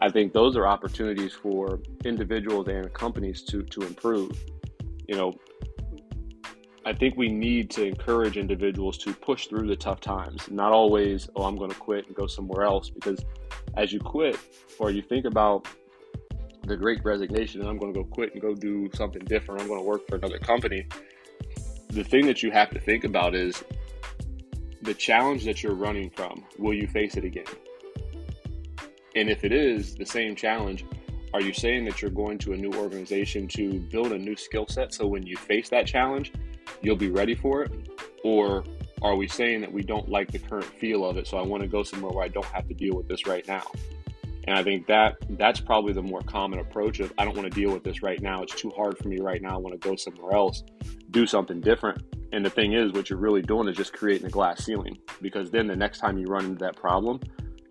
I 0.00 0.10
think 0.10 0.34
those 0.34 0.56
are 0.56 0.66
opportunities 0.66 1.32
for 1.32 1.80
individuals 2.04 2.68
and 2.68 2.92
companies 2.92 3.42
to 3.44 3.62
to 3.62 3.80
improve. 3.80 4.32
You 5.08 5.16
know, 5.16 5.38
I 6.84 6.92
think 6.92 7.16
we 7.16 7.28
need 7.28 7.70
to 7.70 7.84
encourage 7.84 8.36
individuals 8.36 8.98
to 8.98 9.14
push 9.14 9.46
through 9.46 9.66
the 9.66 9.76
tough 9.76 10.00
times. 10.00 10.50
Not 10.50 10.72
always, 10.72 11.30
oh, 11.36 11.44
I'm 11.44 11.56
going 11.56 11.70
to 11.70 11.78
quit 11.78 12.06
and 12.06 12.14
go 12.14 12.26
somewhere 12.26 12.64
else. 12.64 12.90
Because 12.90 13.24
as 13.74 13.90
you 13.92 14.00
quit 14.00 14.38
or 14.78 14.90
you 14.90 15.00
think 15.00 15.24
about 15.24 15.66
the 16.66 16.76
great 16.76 17.02
resignation 17.04 17.62
and 17.62 17.70
I'm 17.70 17.78
going 17.78 17.92
to 17.94 18.02
go 18.02 18.04
quit 18.04 18.34
and 18.34 18.42
go 18.42 18.54
do 18.54 18.90
something 18.94 19.24
different, 19.24 19.62
I'm 19.62 19.66
going 19.66 19.80
to 19.80 19.86
work 19.86 20.06
for 20.06 20.16
another 20.16 20.38
company 20.38 20.86
the 21.90 22.04
thing 22.04 22.26
that 22.26 22.42
you 22.42 22.50
have 22.50 22.70
to 22.70 22.78
think 22.78 23.04
about 23.04 23.34
is 23.34 23.64
the 24.82 24.94
challenge 24.94 25.44
that 25.44 25.62
you're 25.62 25.74
running 25.74 26.10
from. 26.10 26.44
Will 26.58 26.74
you 26.74 26.86
face 26.86 27.16
it 27.16 27.24
again? 27.24 27.44
And 29.16 29.28
if 29.28 29.44
it 29.44 29.52
is 29.52 29.96
the 29.96 30.06
same 30.06 30.36
challenge, 30.36 30.84
are 31.34 31.40
you 31.40 31.52
saying 31.52 31.84
that 31.86 32.00
you're 32.00 32.10
going 32.10 32.38
to 32.38 32.52
a 32.52 32.56
new 32.56 32.72
organization 32.74 33.48
to 33.48 33.80
build 33.80 34.12
a 34.12 34.18
new 34.18 34.36
skill 34.36 34.66
set 34.68 34.94
so 34.94 35.06
when 35.06 35.26
you 35.26 35.36
face 35.36 35.68
that 35.70 35.86
challenge, 35.86 36.32
you'll 36.80 36.96
be 36.96 37.10
ready 37.10 37.34
for 37.34 37.62
it? 37.62 37.72
Or 38.24 38.64
are 39.02 39.16
we 39.16 39.26
saying 39.26 39.60
that 39.62 39.72
we 39.72 39.82
don't 39.82 40.08
like 40.08 40.30
the 40.30 40.38
current 40.38 40.64
feel 40.64 41.04
of 41.04 41.16
it, 41.16 41.26
so 41.26 41.38
I 41.38 41.42
want 41.42 41.62
to 41.62 41.68
go 41.68 41.82
somewhere 41.82 42.12
where 42.12 42.24
I 42.24 42.28
don't 42.28 42.46
have 42.46 42.68
to 42.68 42.74
deal 42.74 42.94
with 42.94 43.08
this 43.08 43.26
right 43.26 43.46
now? 43.48 43.64
And 44.46 44.58
I 44.58 44.62
think 44.62 44.86
that 44.86 45.16
that's 45.30 45.60
probably 45.60 45.92
the 45.92 46.02
more 46.02 46.22
common 46.22 46.58
approach 46.58 47.00
of 47.00 47.12
I 47.18 47.24
don't 47.24 47.36
want 47.36 47.52
to 47.52 47.60
deal 47.60 47.72
with 47.72 47.84
this 47.84 48.02
right 48.02 48.20
now. 48.20 48.42
It's 48.42 48.54
too 48.54 48.70
hard 48.70 48.98
for 48.98 49.08
me 49.08 49.20
right 49.20 49.42
now. 49.42 49.54
I 49.54 49.58
want 49.58 49.80
to 49.80 49.88
go 49.88 49.96
somewhere 49.96 50.32
else, 50.34 50.62
do 51.10 51.26
something 51.26 51.60
different. 51.60 52.02
And 52.32 52.44
the 52.44 52.50
thing 52.50 52.72
is, 52.72 52.92
what 52.92 53.10
you're 53.10 53.18
really 53.18 53.42
doing 53.42 53.68
is 53.68 53.76
just 53.76 53.92
creating 53.92 54.26
a 54.26 54.30
glass 54.30 54.64
ceiling 54.64 54.98
because 55.20 55.50
then 55.50 55.66
the 55.66 55.76
next 55.76 55.98
time 55.98 56.16
you 56.16 56.26
run 56.26 56.44
into 56.44 56.64
that 56.64 56.76
problem, 56.76 57.20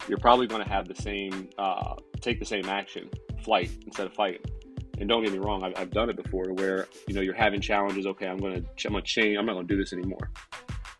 you're 0.08 0.18
probably 0.18 0.48
going 0.48 0.64
to 0.64 0.70
have 0.70 0.88
the 0.88 0.96
same, 0.96 1.50
uh, 1.58 1.96
take 2.20 2.40
the 2.40 2.46
same 2.46 2.66
action, 2.66 3.10
flight 3.44 3.72
instead 3.86 4.06
of 4.06 4.14
fight. 4.14 4.46
And 5.00 5.08
don't 5.08 5.24
get 5.24 5.32
me 5.32 5.40
wrong, 5.40 5.64
I've, 5.64 5.74
I've 5.78 5.92
done 5.92 6.10
it 6.10 6.22
before 6.22 6.52
where, 6.54 6.88
you 7.08 7.14
know, 7.14 7.22
you're 7.22 7.34
having 7.34 7.62
challenges. 7.62 8.06
Okay, 8.06 8.28
I'm 8.28 8.38
going 8.38 8.62
to, 8.62 8.88
I'm 8.88 8.92
going 8.92 9.04
to 9.04 9.10
change. 9.10 9.38
I'm 9.38 9.46
not 9.46 9.54
going 9.54 9.68
to 9.68 9.74
do 9.74 9.82
this 9.82 9.94
anymore. 9.94 10.30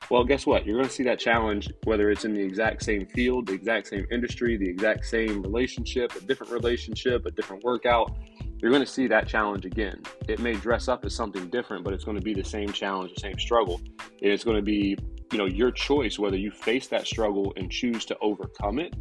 Well, 0.10 0.24
guess 0.24 0.48
what? 0.48 0.66
You're 0.66 0.76
going 0.76 0.88
to 0.88 0.94
see 0.94 1.04
that 1.04 1.20
challenge, 1.20 1.72
whether 1.84 2.10
it's 2.10 2.26
in 2.26 2.34
the 2.34 2.42
exact 2.42 2.84
same 2.84 3.06
field, 3.06 3.46
the 3.46 3.54
exact 3.54 3.88
same 3.88 4.08
industry, 4.12 4.58
the 4.58 4.68
exact 4.68 5.06
same 5.06 5.44
relationship, 5.44 6.16
a 6.16 6.22
different 6.22 6.52
relationship, 6.52 7.28
a 7.28 7.32
different 7.32 7.64
workout. 7.64 8.18
You're 8.58 8.72
going 8.72 8.84
to 8.84 8.92
see 8.92 9.06
that 9.08 9.28
challenge 9.28 9.66
again. 9.66 10.02
It 10.28 10.40
may 10.40 10.54
dress 10.54 10.88
up 10.88 11.06
as 11.06 11.14
something 11.14 11.48
different, 11.50 11.84
but 11.84 11.94
it's 11.94 12.04
going 12.04 12.18
to 12.18 12.24
be 12.24 12.34
the 12.34 12.44
same 12.44 12.74
challenge, 12.74 13.14
the 13.14 13.22
same 13.22 13.38
struggle. 13.38 13.80
And 14.00 14.32
it's 14.32 14.44
going 14.44 14.58
to 14.58 14.64
be, 14.64 14.98
you 15.32 15.38
know, 15.38 15.46
your 15.46 15.72
choice 15.72 16.18
whether 16.18 16.38
you 16.38 16.50
face 16.50 16.88
that 16.88 17.06
struggle 17.06 17.54
and 17.56 17.72
choose 17.72 18.04
to 18.06 18.18
overcome 18.20 18.80
it 18.80 18.96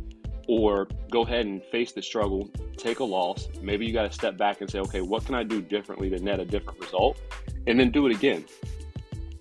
or 0.46 0.88
go 1.10 1.22
ahead 1.22 1.46
and 1.46 1.62
face 1.72 1.92
the 1.92 2.02
struggle, 2.02 2.50
take 2.76 3.00
a 3.00 3.04
loss. 3.04 3.48
Maybe 3.62 3.86
you 3.86 3.94
got 3.94 4.10
to 4.10 4.12
step 4.12 4.36
back 4.36 4.60
and 4.60 4.70
say, 4.70 4.80
okay, 4.80 5.00
what 5.00 5.24
can 5.24 5.34
I 5.34 5.42
do 5.42 5.62
differently 5.62 6.10
to 6.10 6.18
net 6.18 6.38
a 6.38 6.44
different 6.44 6.78
result? 6.80 7.18
And 7.66 7.80
then 7.80 7.90
do 7.90 8.06
it 8.06 8.14
again. 8.14 8.44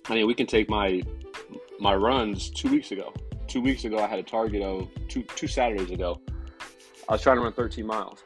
I 0.08 0.14
mean, 0.14 0.26
we 0.26 0.34
can 0.34 0.46
take 0.46 0.70
my 0.70 1.02
my 1.80 1.94
runs 1.94 2.50
two 2.50 2.68
weeks 2.68 2.92
ago. 2.92 3.12
Two 3.46 3.60
weeks 3.60 3.84
ago, 3.84 3.98
I 3.98 4.06
had 4.06 4.18
a 4.18 4.22
target 4.22 4.62
of 4.62 4.88
two 5.08 5.22
two 5.22 5.46
Saturdays 5.46 5.90
ago. 5.90 6.20
I 7.08 7.12
was 7.12 7.22
trying 7.22 7.36
to 7.36 7.42
run 7.42 7.52
13 7.52 7.86
miles. 7.86 8.22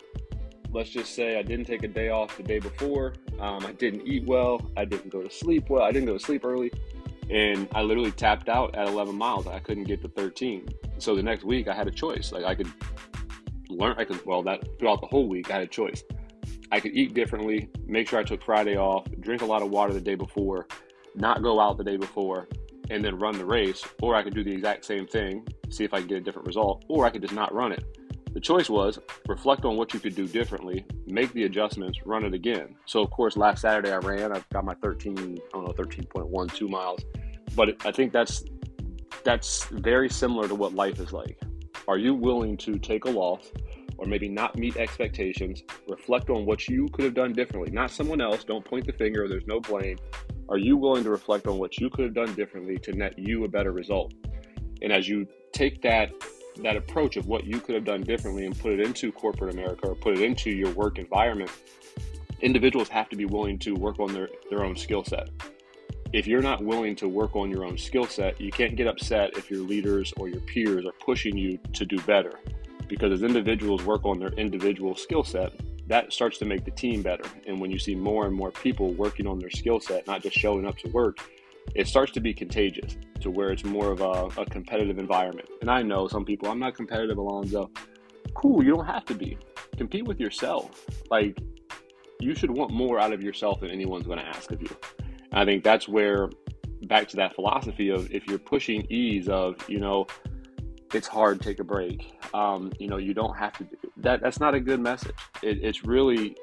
Let's 0.73 0.91
just 0.91 1.15
say 1.15 1.39
I 1.39 1.43
didn't 1.43 1.67
take 1.67 1.85
a 1.85 1.89
day 1.89 2.09
off 2.09 2.37
the 2.37 2.43
day 2.43 2.59
before. 2.59 3.15
Um, 3.39 3.65
I 3.65 3.73
didn't 3.73 4.07
eat 4.07 4.27
well. 4.27 4.61
I 4.77 4.85
didn't 4.85 5.11
go 5.11 5.23
to 5.23 5.31
sleep 5.31 5.69
well. 5.69 5.83
I 5.83 5.93
didn't 5.93 6.07
go 6.07 6.15
to 6.15 6.25
sleep 6.25 6.45
early, 6.45 6.73
and 7.31 7.69
I 7.75 7.82
literally 7.82 8.11
tapped 8.11 8.49
out 8.49 8.75
at 8.75 8.89
11 8.89 9.15
miles. 9.15 9.47
I 9.47 9.61
couldn't 9.61 9.85
get 9.85 10.03
to 10.03 10.09
13. 10.09 10.69
So 10.99 11.15
the 11.15 11.23
next 11.23 11.44
week, 11.44 11.69
I 11.69 11.75
had 11.75 11.87
a 11.87 11.93
choice. 11.93 12.32
Like 12.32 12.44
I 12.44 12.55
could 12.55 12.73
learn. 13.69 13.94
I 13.99 14.05
could 14.05 14.25
well 14.27 14.43
that 14.44 14.67
throughout 14.79 15.01
the 15.01 15.06
whole 15.06 15.29
week, 15.29 15.51
I 15.51 15.55
had 15.55 15.63
a 15.63 15.67
choice. 15.67 16.03
I 16.73 16.81
could 16.81 16.93
eat 16.94 17.13
differently, 17.13 17.69
make 17.87 18.09
sure 18.09 18.19
I 18.19 18.23
took 18.23 18.43
Friday 18.43 18.79
off, 18.79 19.06
drink 19.21 19.43
a 19.43 19.44
lot 19.44 19.61
of 19.61 19.69
water 19.69 19.93
the 19.93 20.01
day 20.01 20.15
before, 20.15 20.67
not 21.15 21.43
go 21.43 21.61
out 21.61 21.77
the 21.77 21.85
day 21.85 21.99
before, 21.99 22.49
and 22.93 23.05
then 23.05 23.19
run 23.19 23.37
the 23.37 23.44
race, 23.44 23.84
or 24.03 24.15
I 24.15 24.22
could 24.22 24.34
do 24.34 24.44
the 24.44 24.53
exact 24.53 24.84
same 24.84 25.06
thing, 25.06 25.46
see 25.70 25.84
if 25.84 25.94
I 25.94 25.99
can 25.99 26.08
get 26.08 26.19
a 26.19 26.20
different 26.20 26.46
result, 26.46 26.84
or 26.89 27.06
I 27.06 27.11
could 27.11 27.22
just 27.22 27.34
not 27.34 27.53
run 27.55 27.72
it. 27.72 27.84
The 28.34 28.41
choice 28.41 28.70
was 28.70 28.99
reflect 29.29 29.65
on 29.65 29.77
what 29.77 29.93
you 29.93 30.01
could 30.01 30.15
do 30.15 30.27
differently, 30.27 30.84
make 31.06 31.32
the 31.32 31.44
adjustments, 31.44 32.01
run 32.06 32.25
it 32.25 32.32
again. 32.32 32.77
So, 32.87 33.03
of 33.03 33.11
course, 33.11 33.37
last 33.37 33.63
Saturday 33.63 33.93
I 33.93 33.99
ran. 33.99 34.34
I 34.34 34.43
got 34.53 34.65
my 34.65 34.75
13, 34.75 35.19
I 35.19 35.22
don't 35.53 35.67
know, 35.67 35.84
13.12 35.84 36.70
miles. 36.70 37.03
But 37.55 37.84
I 37.87 37.93
think 37.93 38.13
that's 38.13 38.44
that's 39.25 39.67
very 39.67 40.08
similar 40.08 40.49
to 40.49 40.55
what 40.55 40.75
life 40.75 40.99
is 40.99 41.13
like. 41.13 41.39
Are 41.87 41.99
you 41.99 42.15
willing 42.15 42.56
to 42.58 42.79
take 42.79 43.05
a 43.05 43.11
loss 43.11 43.53
or 43.99 44.06
maybe 44.06 44.29
not 44.29 44.56
meet 44.56 44.77
expectations? 44.77 45.63
Reflect 45.89 46.31
on 46.31 46.46
what 46.46 46.69
you 46.69 46.89
could 46.89 47.05
have 47.05 47.15
done 47.15 47.32
differently, 47.32 47.70
not 47.70 47.91
someone 47.91 48.20
else. 48.20 48.44
Don't 48.44 48.65
point 48.65 48.87
the 48.87 48.93
finger. 48.93 49.29
There's 49.29 49.46
no 49.46 49.61
blame. 49.61 49.99
Are 50.49 50.58
you 50.58 50.77
willing 50.77 51.05
to 51.05 51.11
reflect 51.11 51.46
on 51.46 51.58
what 51.58 51.79
you 51.79 51.89
could 51.89 52.05
have 52.05 52.15
done 52.15 52.34
differently 52.34 52.79
to 52.79 52.93
net 52.93 53.19
you 53.19 53.44
a 53.44 53.49
better 53.49 53.72
result? 53.72 54.13
And 54.82 54.93
as 54.93 55.08
you 55.08 55.27
take 55.53 55.82
that 55.82 56.13
that 56.61 56.77
approach 56.77 57.17
of 57.17 57.27
what 57.27 57.44
you 57.44 57.61
could 57.61 57.75
have 57.75 57.84
done 57.84 58.03
differently 58.03 58.44
and 58.44 58.58
put 58.58 58.72
it 58.72 58.81
into 58.81 59.11
corporate 59.11 59.55
America 59.55 59.89
or 59.89 59.94
put 59.94 60.19
it 60.19 60.20
into 60.20 60.51
your 60.51 60.70
work 60.72 60.99
environment, 60.99 61.51
individuals 62.43 62.89
have 62.89 63.08
to 63.08 63.17
be 63.17 63.25
willing 63.25 63.58
to 63.61 63.75
work 63.75 63.99
on 63.99 64.13
their, 64.13 64.29
their 64.51 64.65
own 64.65 64.77
skill 64.77 65.05
set. 65.05 65.31
If 66.13 66.27
you're 66.27 66.43
not 66.43 66.63
willing 66.63 66.94
to 66.96 67.08
work 67.08 67.34
on 67.37 67.51
your 67.51 67.65
own 67.65 67.79
skill 67.79 68.06
set, 68.06 68.39
you 68.39 68.51
can't 68.51 68.77
get 68.77 68.87
upset 68.87 69.37
if 69.39 69.51
your 69.51 69.61
leaders 69.61 70.13
or 70.19 70.29
your 70.29 70.41
peers 70.41 70.84
are 70.84 70.93
pushing 70.93 71.39
you 71.39 71.58
to 71.72 71.87
do 71.87 71.99
better. 72.03 72.39
Because 72.87 73.13
as 73.13 73.22
individuals 73.22 73.82
work 73.84 74.05
on 74.05 74.19
their 74.19 74.32
individual 74.32 74.94
skill 74.94 75.25
set, 75.25 75.55
that 75.93 76.11
starts 76.11 76.39
to 76.39 76.46
make 76.46 76.65
the 76.65 76.70
team 76.70 77.03
better. 77.03 77.25
And 77.46 77.61
when 77.61 77.70
you 77.70 77.79
see 77.79 77.94
more 77.94 78.25
and 78.25 78.34
more 78.34 78.51
people 78.51 78.94
working 78.94 79.27
on 79.27 79.39
their 79.39 79.51
skill 79.51 79.79
set, 79.79 80.06
not 80.06 80.22
just 80.22 80.34
showing 80.34 80.67
up 80.67 80.79
to 80.79 80.89
work, 80.89 81.19
it 81.75 81.87
starts 81.87 82.13
to 82.13 82.20
be 82.20 82.32
contagious 82.32 82.96
to 83.20 83.31
where 83.31 83.51
it's 83.51 83.63
more 83.63 83.93
of 83.93 84.01
a, 84.01 84.41
a 84.41 84.46
competitive 84.46 84.99
environment. 84.99 85.51
And 85.61 85.70
I 85.70 85.82
know 85.82 86.08
some 86.08 86.25
people, 86.25 86.49
I'm 86.49 86.58
not 86.58 86.75
competitive, 86.75 87.19
Alonzo. 87.19 87.70
Cool, 88.32 88.65
you 88.65 88.75
don't 88.75 88.87
have 88.87 89.05
to 89.05 89.15
be. 89.15 89.37
Compete 89.77 90.06
with 90.06 90.19
yourself. 90.19 90.87
Like, 91.11 91.39
you 92.20 92.34
should 92.34 92.51
want 92.51 92.70
more 92.70 92.99
out 92.99 93.13
of 93.13 93.22
yourself 93.22 93.61
than 93.61 93.70
anyone's 93.70 94.06
going 94.06 94.19
to 94.19 94.25
ask 94.27 94.51
of 94.51 94.63
you. 94.63 94.75
And 94.99 95.41
I 95.41 95.44
think 95.44 95.63
that's 95.63 95.87
where 95.89 96.31
back 96.84 97.06
to 97.08 97.17
that 97.17 97.34
philosophy 97.34 97.91
of 97.91 98.11
if 98.11 98.27
you're 98.27 98.39
pushing 98.39 98.87
ease 98.89 99.29
of, 99.29 99.56
you 99.69 99.79
know, 99.79 100.06
it's 100.94 101.08
hard, 101.08 101.41
take 101.41 101.58
a 101.58 101.65
break. 101.65 102.15
Um, 102.34 102.72
you 102.79 102.89
know, 102.89 102.96
you 102.96 103.15
don't 103.15 103.37
have 103.37 103.56
to. 103.58 103.67
That 103.99 104.20
that's 104.20 104.41
not 104.41 104.55
a 104.55 104.61
good 104.61 104.81
message. 104.81 105.15
It, 105.43 105.63
it's 105.63 105.84
really 105.84 106.37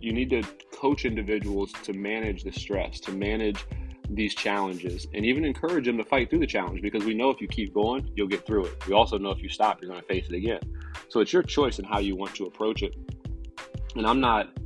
you 0.00 0.12
need 0.12 0.30
to 0.30 0.42
coach 0.72 1.04
individuals 1.04 1.72
to 1.82 1.92
manage 1.92 2.44
the 2.44 2.52
stress, 2.52 3.00
to 3.00 3.12
manage 3.12 3.64
these 4.08 4.34
challenges, 4.34 5.06
and 5.14 5.24
even 5.24 5.44
encourage 5.44 5.86
them 5.86 5.96
to 5.96 6.04
fight 6.04 6.30
through 6.30 6.38
the 6.38 6.46
challenge 6.46 6.80
because 6.80 7.04
we 7.04 7.14
know 7.14 7.30
if 7.30 7.40
you 7.40 7.48
keep 7.48 7.74
going, 7.74 8.08
you'll 8.14 8.28
get 8.28 8.46
through 8.46 8.66
it. 8.66 8.86
We 8.86 8.94
also 8.94 9.18
know 9.18 9.30
if 9.30 9.42
you 9.42 9.48
stop, 9.48 9.80
you're 9.80 9.90
going 9.90 10.00
to 10.00 10.06
face 10.06 10.26
it 10.28 10.34
again. 10.34 10.60
So 11.08 11.20
it's 11.20 11.32
your 11.32 11.42
choice 11.42 11.78
in 11.78 11.84
how 11.84 11.98
you 11.98 12.14
want 12.14 12.34
to 12.36 12.44
approach 12.44 12.82
it. 12.82 12.94
And 13.96 14.06
I'm 14.06 14.20
not, 14.20 14.56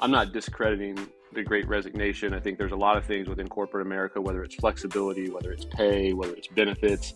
I'm 0.00 0.10
not 0.10 0.32
discrediting 0.32 1.06
the 1.34 1.42
great 1.42 1.66
resignation. 1.68 2.34
I 2.34 2.40
think 2.40 2.58
there's 2.58 2.72
a 2.72 2.76
lot 2.76 2.96
of 2.96 3.04
things 3.04 3.28
within 3.28 3.48
corporate 3.48 3.86
America, 3.86 4.20
whether 4.20 4.42
it's 4.42 4.54
flexibility, 4.54 5.30
whether 5.30 5.52
it's 5.52 5.64
pay, 5.64 6.12
whether 6.12 6.34
it's 6.34 6.48
benefits, 6.48 7.14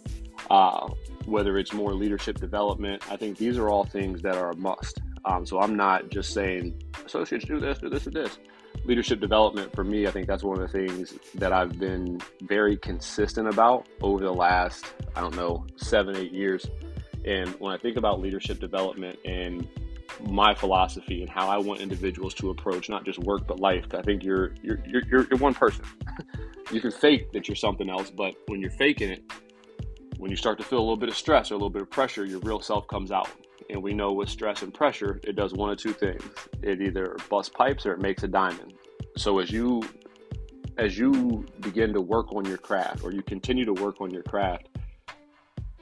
uh, 0.51 0.89
whether 1.27 1.59
it's 1.59 1.73
more 1.73 1.95
leadership 1.95 2.39
development. 2.39 3.03
I 3.11 3.17
think 3.17 3.39
these 3.39 3.59
are 3.59 3.69
all 3.69 3.85
things 3.85 4.23
that 4.23 4.37
are 4.37 4.51
a 4.51 4.57
must. 4.57 5.01
Um, 5.25 5.45
so 5.45 5.61
I'm 5.61 5.77
not 5.77 6.09
just 6.09 6.33
saying 6.33 6.81
associates 7.05 7.45
do 7.45 7.59
this, 7.59 7.79
do 7.79 7.89
this, 7.89 8.07
or 8.07 8.11
this. 8.11 8.39
Leadership 8.85 9.21
development 9.21 9.75
for 9.75 9.83
me, 9.83 10.07
I 10.07 10.11
think 10.11 10.29
that's 10.29 10.45
one 10.45 10.61
of 10.61 10.71
the 10.71 10.87
things 10.87 11.15
that 11.35 11.53
I've 11.53 11.79
been 11.79 12.21
very 12.43 12.77
consistent 12.77 13.49
about 13.49 13.87
over 14.01 14.23
the 14.23 14.33
last, 14.33 14.87
I 15.17 15.21
don't 15.21 15.35
know, 15.35 15.67
seven, 15.77 16.17
eight 16.17 16.33
years. 16.33 16.67
And 17.25 17.51
when 17.59 17.73
I 17.73 17.79
think 17.79 17.97
about 17.97 18.21
leadership 18.21 18.61
development 18.61 19.19
and 19.25 19.67
my 20.25 20.55
philosophy 20.55 21.23
and 21.23 21.31
how 21.31 21.49
I 21.49 21.59
want 21.59 21.81
individuals 21.81 22.35
to 22.35 22.51
approach 22.51 22.89
not 22.89 23.05
just 23.05 23.19
work 23.19 23.47
but 23.47 23.61
life, 23.61 23.87
I 23.95 24.03
think 24.03 24.23
you're 24.23 24.55
you're 24.63 24.79
you're, 24.87 25.27
you're 25.29 25.39
one 25.39 25.55
person. 25.55 25.85
you 26.73 26.81
can 26.81 26.91
fake 26.91 27.33
that 27.33 27.49
you're 27.49 27.57
something 27.57 27.89
else, 27.89 28.11
but 28.11 28.35
when 28.47 28.61
you're 28.61 28.71
faking 28.71 29.11
it, 29.11 29.23
when 30.19 30.31
you 30.31 30.37
start 30.37 30.59
to 30.59 30.65
feel 30.65 30.79
a 30.79 30.81
little 30.81 30.97
bit 30.97 31.09
of 31.09 31.17
stress 31.17 31.51
or 31.51 31.55
a 31.55 31.57
little 31.57 31.71
bit 31.71 31.83
of 31.83 31.91
pressure, 31.91 32.25
your 32.25 32.41
real 32.41 32.61
self 32.61 32.87
comes 32.89 33.13
out. 33.13 33.29
And 33.69 33.83
we 33.83 33.93
know 33.93 34.13
with 34.13 34.29
stress 34.29 34.63
and 34.63 34.73
pressure, 34.73 35.21
it 35.25 35.35
does 35.35 35.53
one 35.53 35.71
of 35.71 35.79
two 35.79 35.93
things. 35.93 36.23
It 36.63 36.81
either 36.81 37.17
busts 37.29 37.53
pipes 37.55 37.85
or 37.85 37.93
it 37.93 38.01
makes 38.01 38.23
a 38.23 38.29
diamond. 38.29 38.75
So 39.17 39.39
as 39.39 39.51
you 39.51 39.83
as 40.79 40.99
you 40.99 41.47
begin 41.61 41.93
to 41.95 42.01
work 42.01 42.33
on 42.35 42.45
your 42.45 42.59
craft 42.59 43.03
or 43.03 43.11
you 43.11 43.23
continue 43.23 43.65
to 43.65 43.73
work 43.73 44.01
on 44.01 44.11
your 44.11 44.23
craft 44.23 44.69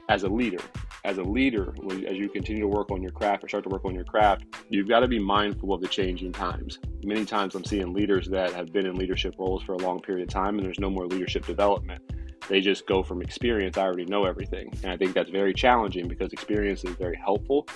as 0.07 0.23
a 0.23 0.29
leader, 0.29 0.63
as 1.05 1.17
a 1.17 1.23
leader, 1.23 1.73
as 2.07 2.17
you 2.17 2.27
continue 2.29 2.63
to 2.63 2.67
work 2.67 2.91
on 2.91 3.01
your 3.01 3.11
craft 3.11 3.43
or 3.43 3.47
start 3.47 3.63
to 3.63 3.69
work 3.69 3.85
on 3.85 3.95
your 3.95 4.03
craft, 4.03 4.45
you've 4.69 4.89
got 4.89 5.01
to 5.01 5.07
be 5.07 5.19
mindful 5.19 5.73
of 5.73 5.81
the 5.81 5.87
changing 5.87 6.31
times. 6.31 6.79
Many 7.03 7.25
times 7.25 7.55
I'm 7.55 7.63
seeing 7.63 7.93
leaders 7.93 8.27
that 8.29 8.53
have 8.53 8.73
been 8.73 8.85
in 8.85 8.95
leadership 8.95 9.35
roles 9.37 9.63
for 9.63 9.73
a 9.73 9.77
long 9.77 10.01
period 10.01 10.27
of 10.27 10.33
time 10.33 10.57
and 10.57 10.65
there's 10.65 10.79
no 10.79 10.89
more 10.89 11.05
leadership 11.05 11.45
development 11.45 12.01
they 12.47 12.61
just 12.61 12.85
go 12.85 13.03
from 13.03 13.21
experience, 13.21 13.77
I 13.77 13.81
already 13.81 14.05
know 14.05 14.25
everything. 14.25 14.71
And 14.83 14.91
I 14.91 14.97
think 14.97 15.13
that's 15.13 15.29
very 15.29 15.53
challenging 15.53 16.07
because 16.07 16.31
experience 16.31 16.83
is 16.83 16.95
very 16.95 17.15
helpful. 17.15 17.67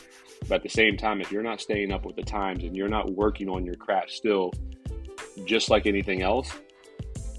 But 0.47 0.55
at 0.55 0.63
the 0.63 0.69
same 0.69 0.97
time, 0.97 1.21
if 1.21 1.31
you're 1.31 1.43
not 1.43 1.59
staying 1.59 1.91
up 1.91 2.05
with 2.05 2.15
the 2.15 2.23
times 2.23 2.63
and 2.63 2.75
you're 2.75 2.89
not 2.89 3.09
working 3.11 3.49
on 3.49 3.65
your 3.65 3.75
craft 3.75 4.11
still, 4.11 4.53
just 5.45 5.69
like 5.69 5.85
anything 5.85 6.21
else, 6.21 6.51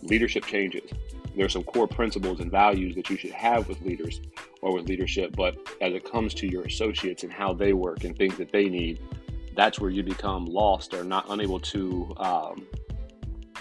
leadership 0.03 0.45
changes. 0.45 0.91
There's 1.37 1.53
some 1.53 1.63
core 1.63 1.87
principles 1.87 2.41
and 2.41 2.51
values 2.51 2.95
that 2.97 3.09
you 3.09 3.17
should 3.17 3.31
have 3.33 3.69
with 3.69 3.81
leaders 3.83 4.21
or 4.63 4.75
with 4.75 4.89
leadership, 4.89 5.35
but 5.37 5.57
as 5.81 5.95
it 5.95 6.11
comes 6.11 6.35
to 6.35 6.47
your 6.47 6.63
associates 6.63 7.23
and 7.23 7.33
how 7.33 7.53
they 7.55 7.73
work 7.73 8.05
and 8.05 8.17
things 8.17 8.37
that 8.39 8.53
they 8.53 8.69
need, 8.69 9.01
that's 9.55 9.79
where 9.79 9.91
you 9.91 10.03
become 10.03 10.47
lost 10.47 10.95
or 10.95 11.05
not 11.05 11.27
unable 11.29 11.61
to 11.61 12.15
um, 12.19 12.67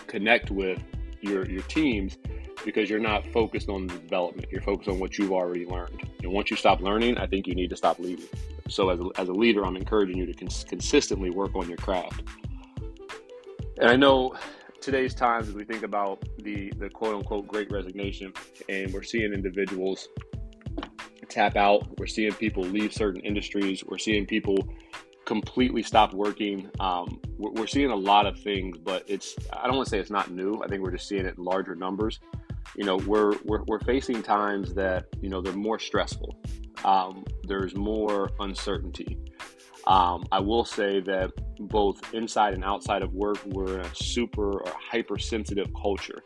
connect 0.07 0.51
with 0.51 0.81
your 1.21 1.45
your 1.49 1.61
teams 1.63 2.17
because 2.65 2.89
you're 2.89 2.99
not 2.99 3.25
focused 3.27 3.69
on 3.69 3.87
the 3.87 3.97
development. 3.97 4.47
You're 4.51 4.61
focused 4.61 4.89
on 4.89 4.99
what 4.99 5.17
you've 5.17 5.31
already 5.31 5.65
learned. 5.65 6.09
And 6.23 6.31
once 6.31 6.51
you 6.51 6.57
stop 6.57 6.81
learning, 6.81 7.17
I 7.17 7.27
think 7.27 7.47
you 7.47 7.55
need 7.55 7.69
to 7.69 7.77
stop 7.77 7.99
leading. 7.99 8.27
So, 8.67 8.89
as 8.89 8.99
a, 8.99 9.09
as 9.17 9.29
a 9.29 9.33
leader, 9.33 9.65
I'm 9.65 9.75
encouraging 9.75 10.17
you 10.17 10.25
to 10.25 10.33
cons- 10.33 10.65
consistently 10.67 11.29
work 11.29 11.55
on 11.55 11.67
your 11.67 11.77
craft. 11.77 12.23
And 13.79 13.89
I 13.89 13.95
know 13.95 14.35
today's 14.81 15.13
times, 15.13 15.49
as 15.49 15.53
we 15.53 15.63
think 15.63 15.83
about 15.83 16.23
the, 16.39 16.71
the 16.77 16.89
quote 16.89 17.15
unquote 17.15 17.47
great 17.47 17.71
resignation, 17.71 18.33
and 18.67 18.93
we're 18.93 19.03
seeing 19.03 19.33
individuals 19.33 20.07
tap 21.27 21.55
out, 21.55 21.87
we're 21.99 22.07
seeing 22.07 22.33
people 22.33 22.63
leave 22.63 22.93
certain 22.93 23.21
industries, 23.21 23.83
we're 23.85 23.97
seeing 23.97 24.25
people 24.25 24.67
completely 25.25 25.83
stop 25.83 26.13
working. 26.13 26.69
Um, 26.79 27.21
we're, 27.37 27.51
we're, 27.51 27.67
seeing 27.67 27.91
a 27.91 27.95
lot 27.95 28.25
of 28.25 28.39
things, 28.39 28.77
but 28.77 29.03
it's 29.07 29.35
I 29.53 29.67
don't 29.67 29.75
want 29.75 29.85
to 29.85 29.89
say 29.91 29.99
it's 29.99 30.09
not 30.09 30.31
new. 30.31 30.61
I 30.63 30.67
think 30.67 30.81
we're 30.81 30.91
just 30.91 31.07
seeing 31.07 31.25
it 31.25 31.37
in 31.37 31.43
larger 31.43 31.75
numbers. 31.75 32.19
You 32.75 32.85
know 32.85 32.97
we're, 32.97 33.37
we're 33.45 33.63
we're 33.67 33.79
facing 33.79 34.23
times 34.23 34.73
that 34.75 35.05
you 35.21 35.29
know 35.29 35.41
they're 35.41 35.53
more 35.53 35.79
stressful. 35.79 36.35
Um, 36.83 37.25
there's 37.43 37.75
more 37.75 38.31
uncertainty 38.39 39.17
um, 39.87 40.25
i 40.31 40.39
will 40.39 40.65
say 40.65 40.99
that 40.99 41.31
both 41.59 42.13
inside 42.13 42.53
and 42.53 42.63
outside 42.63 43.01
of 43.01 43.13
work 43.13 43.37
we're 43.47 43.79
in 43.79 43.85
a 43.85 43.95
super 43.95 44.59
or 44.61 44.73
hypersensitive 44.77 45.69
culture. 45.73 46.23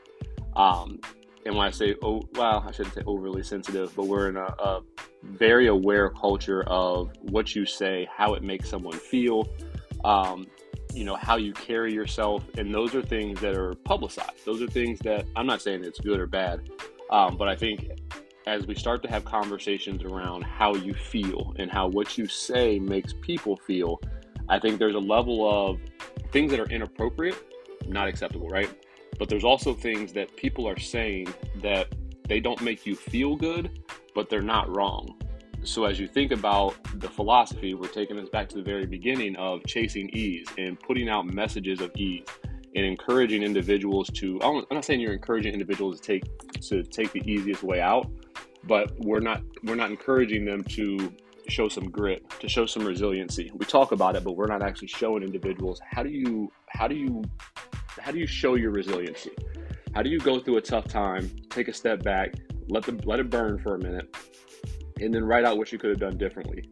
Um, 0.55 1.00
and 1.45 1.55
when 1.55 1.65
i 1.65 1.72
say 1.72 1.95
oh 2.01 2.22
well 2.36 2.63
i 2.67 2.72
shouldn't 2.72 2.95
say 2.95 3.01
overly 3.05 3.43
sensitive 3.43 3.93
but 3.95 4.05
we're 4.05 4.29
in 4.29 4.38
a, 4.38 4.45
a 4.60 4.81
very 5.24 5.67
aware 5.67 6.10
culture 6.10 6.63
of 6.67 7.12
what 7.22 7.55
you 7.55 7.65
say 7.65 8.07
how 8.15 8.33
it 8.33 8.43
makes 8.43 8.69
someone 8.69 8.98
feel 8.98 9.48
um, 10.05 10.48
you 10.93 11.03
know 11.05 11.15
how 11.15 11.38
you 11.38 11.53
carry 11.53 11.91
yourself. 11.93 12.43
And 12.57 12.74
those 12.74 12.93
are 12.93 13.01
things 13.01 13.39
that 13.41 13.55
are 13.55 13.74
publicized. 13.74 14.45
Those 14.45 14.62
are 14.62 14.67
things 14.67 15.00
that 15.00 15.25
i'm 15.36 15.45
not 15.45 15.62
saying 15.62 15.83
it's 15.83 16.00
good 16.00 16.19
or 16.19 16.27
bad 16.27 16.69
um, 17.10 17.38
but 17.38 17.48
i 17.48 17.55
think 17.55 17.89
as 18.47 18.67
we 18.67 18.75
start 18.75 19.01
to 19.03 19.09
have 19.09 19.23
conversations 19.25 20.03
around 20.03 20.43
how 20.43 20.75
you 20.75 20.93
feel 20.93 21.53
and 21.57 21.71
how 21.71 21.88
what 21.88 22.17
you 22.17 22.27
say 22.27 22.79
makes 22.79 23.13
people 23.21 23.55
feel 23.55 24.00
i 24.50 24.59
think 24.59 24.79
there's 24.79 24.95
a 24.95 25.00
level 25.00 25.50
of 25.50 25.79
things 26.31 26.51
that 26.51 26.59
are 26.59 26.69
inappropriate 26.69 27.38
not 27.88 28.07
acceptable 28.07 28.50
right 28.50 28.69
but 29.19 29.29
there's 29.29 29.43
also 29.43 29.73
things 29.73 30.12
that 30.13 30.35
people 30.35 30.67
are 30.67 30.79
saying 30.79 31.31
that 31.62 31.88
they 32.27 32.39
don't 32.39 32.62
make 32.62 32.85
you 32.85 32.95
feel 32.95 33.35
good 33.35 33.79
but 34.15 34.29
they're 34.29 34.41
not 34.41 34.73
wrong 34.75 35.15
so, 35.65 35.85
as 35.85 35.97
you 35.97 36.09
think 36.09 36.33
about 36.33 36.75
the 37.00 37.07
philosophy, 37.07 37.73
we're 37.73 37.88
taking 37.88 38.19
us 38.19 38.27
back 38.27 38.50
to 38.50 38.57
the 38.57 38.62
very 38.62 38.85
beginning 38.85 39.38
of 39.38 39.65
chasing 39.65 40.09
ease 40.09 40.45
and 40.57 40.77
putting 40.77 41.07
out 41.07 41.25
messages 41.25 41.79
of 41.79 41.91
ease 41.95 42.25
and 42.75 42.85
encouraging 42.85 43.43
individuals 43.43 44.09
to. 44.15 44.41
I'm 44.41 44.65
not 44.71 44.83
saying 44.83 45.00
you're 45.00 45.13
encouraging 45.13 45.53
individuals 45.53 46.01
to 46.01 46.05
take 46.05 46.62
to 46.63 46.83
take 46.83 47.13
the 47.13 47.21
easiest 47.25 47.63
way 47.63 47.79
out, 47.79 48.12
but 48.65 48.93
we're 49.00 49.20
not 49.20 49.41
we're 49.63 49.75
not 49.75 49.89
encouraging 49.89 50.46
them 50.46 50.63
to 50.63 51.13
show 51.50 51.67
some 51.67 51.89
grit, 51.89 52.27
to 52.39 52.48
show 52.48 52.65
some 52.65 52.86
resiliency. 52.86 53.51
We 53.53 53.65
talk 53.65 53.91
about 53.91 54.15
it, 54.15 54.24
but 54.24 54.34
we're 54.38 54.48
not 54.48 54.62
actually 54.62 54.88
showing 54.88 55.24
individuals 55.24 55.82
how 55.89 56.03
do 56.03 56.10
you 56.10 56.51
how 56.70 56.88
do 56.88 56.96
you 56.96 57.24
how 58.01 58.12
do 58.12 58.20
you 58.20 58.27
show 58.27 58.55
your 58.55 58.72
resiliency? 58.72 59.32
How 59.93 60.01
do 60.01 60.10
you 60.10 60.20
go 60.20 60.39
through 60.39 60.58
a 60.58 60.62
tough 60.62 60.88
time, 60.88 61.29
take 61.50 61.67
a 61.67 61.74
step 61.74 62.03
back, 62.03 62.34
let 62.70 62.84
the 62.84 63.00
let 63.05 63.20
it 63.20 63.29
burn 63.29 63.60
for 63.60 63.75
a 63.75 63.79
minute, 63.79 64.15
and 65.00 65.13
then 65.13 65.24
write 65.24 65.46
out 65.46 65.58
what 65.58 65.72
you 65.72 65.77
could 65.77 65.89
have 65.89 66.00
done 66.00 66.17
differently. 66.17 66.70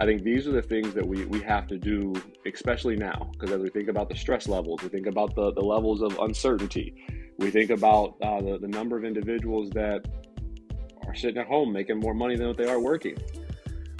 I 0.00 0.04
think 0.04 0.22
these 0.22 0.46
are 0.46 0.52
the 0.52 0.62
things 0.62 0.94
that 0.94 1.04
we, 1.04 1.24
we 1.24 1.40
have 1.40 1.66
to 1.68 1.76
do, 1.76 2.14
especially 2.46 2.94
now, 2.94 3.30
because 3.32 3.50
as 3.50 3.60
we 3.60 3.68
think 3.68 3.88
about 3.88 4.08
the 4.08 4.14
stress 4.14 4.46
levels, 4.46 4.80
we 4.80 4.88
think 4.88 5.06
about 5.06 5.34
the, 5.34 5.52
the 5.54 5.60
levels 5.60 6.02
of 6.02 6.16
uncertainty, 6.20 6.94
we 7.38 7.50
think 7.50 7.70
about 7.70 8.14
uh, 8.22 8.40
the, 8.40 8.58
the 8.58 8.68
number 8.68 8.96
of 8.96 9.04
individuals 9.04 9.70
that 9.70 10.04
are 11.08 11.14
sitting 11.14 11.38
at 11.38 11.46
home 11.46 11.72
making 11.72 11.98
more 11.98 12.14
money 12.14 12.36
than 12.36 12.46
what 12.46 12.56
they 12.56 12.68
are 12.68 12.80
working. 12.80 13.16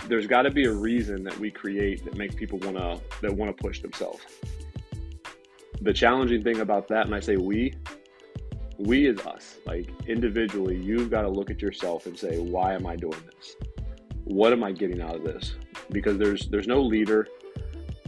There's 0.07 0.27
got 0.27 0.43
to 0.43 0.50
be 0.50 0.67
a 0.67 0.73
reason 0.73 1.25
that 1.25 1.38
we 1.38 1.50
create 1.50 2.05
that 2.05 2.17
makes 2.17 2.35
people 2.35 2.59
want 2.59 2.77
to 2.77 3.00
that 3.23 3.35
want 3.35 3.57
to 3.57 3.62
push 3.62 3.81
themselves. 3.81 4.21
The 5.81 5.93
challenging 5.93 6.43
thing 6.43 6.61
about 6.61 6.88
that, 6.88 7.07
and 7.07 7.15
I 7.15 7.21
say 7.21 7.37
we, 7.37 7.75
we 8.79 9.07
is 9.07 9.19
us, 9.21 9.57
like 9.65 9.88
individually, 10.07 10.77
you've 10.77 11.11
got 11.11 11.23
to 11.23 11.29
look 11.29 11.50
at 11.50 11.62
yourself 11.62 12.07
and 12.07 12.19
say, 12.19 12.38
why 12.38 12.75
am 12.75 12.87
I 12.87 12.97
doing 12.97 13.21
this? 13.27 13.57
What 14.25 14.53
am 14.53 14.62
I 14.62 14.73
getting 14.73 15.00
out 15.00 15.17
of 15.17 15.25
this? 15.25 15.55
Because 15.91 16.19
there's 16.19 16.49
there's 16.49 16.67
no 16.67 16.83
leader, 16.83 17.27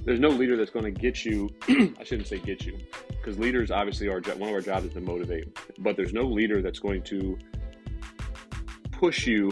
there's 0.04 0.20
no 0.20 0.28
leader 0.28 0.56
that's 0.56 0.70
going 0.70 0.84
to 0.84 0.90
get 0.90 1.24
you. 1.24 1.48
I 1.68 2.04
shouldn't 2.04 2.28
say 2.28 2.38
get 2.38 2.66
you, 2.66 2.76
because 3.08 3.38
leaders 3.38 3.70
obviously 3.70 4.08
are 4.08 4.20
one 4.20 4.50
of 4.50 4.54
our 4.54 4.60
jobs 4.60 4.86
is 4.86 4.92
to 4.92 5.00
motivate, 5.00 5.56
but 5.78 5.96
there's 5.96 6.12
no 6.12 6.22
leader 6.22 6.60
that's 6.60 6.78
going 6.78 7.02
to 7.04 7.38
push 9.00 9.26
you 9.26 9.50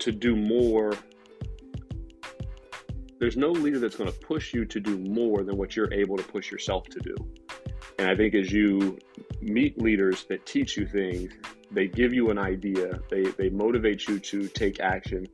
to 0.00 0.10
do 0.10 0.34
more. 0.34 0.96
There's 3.20 3.36
no 3.36 3.50
leader 3.52 3.78
that's 3.78 3.94
going 3.94 4.10
to 4.10 4.18
push 4.18 4.52
you 4.52 4.64
to 4.64 4.80
do 4.80 4.98
more 4.98 5.44
than 5.44 5.56
what 5.56 5.76
you're 5.76 5.92
able 5.94 6.16
to 6.16 6.24
push 6.24 6.50
yourself 6.50 6.88
to 6.88 6.98
do. 6.98 7.14
And 8.00 8.10
I 8.10 8.16
think 8.16 8.34
as 8.34 8.50
you 8.50 8.98
meet 9.40 9.80
leaders 9.80 10.24
that 10.28 10.44
teach 10.44 10.76
you 10.76 10.86
things, 10.88 11.32
they 11.70 11.86
give 11.86 12.12
you 12.12 12.30
an 12.30 12.38
idea, 12.38 12.98
they, 13.10 13.26
they 13.38 13.48
motivate 13.48 14.08
you 14.08 14.18
to 14.18 14.48
take 14.48 14.80
action. 14.80 15.28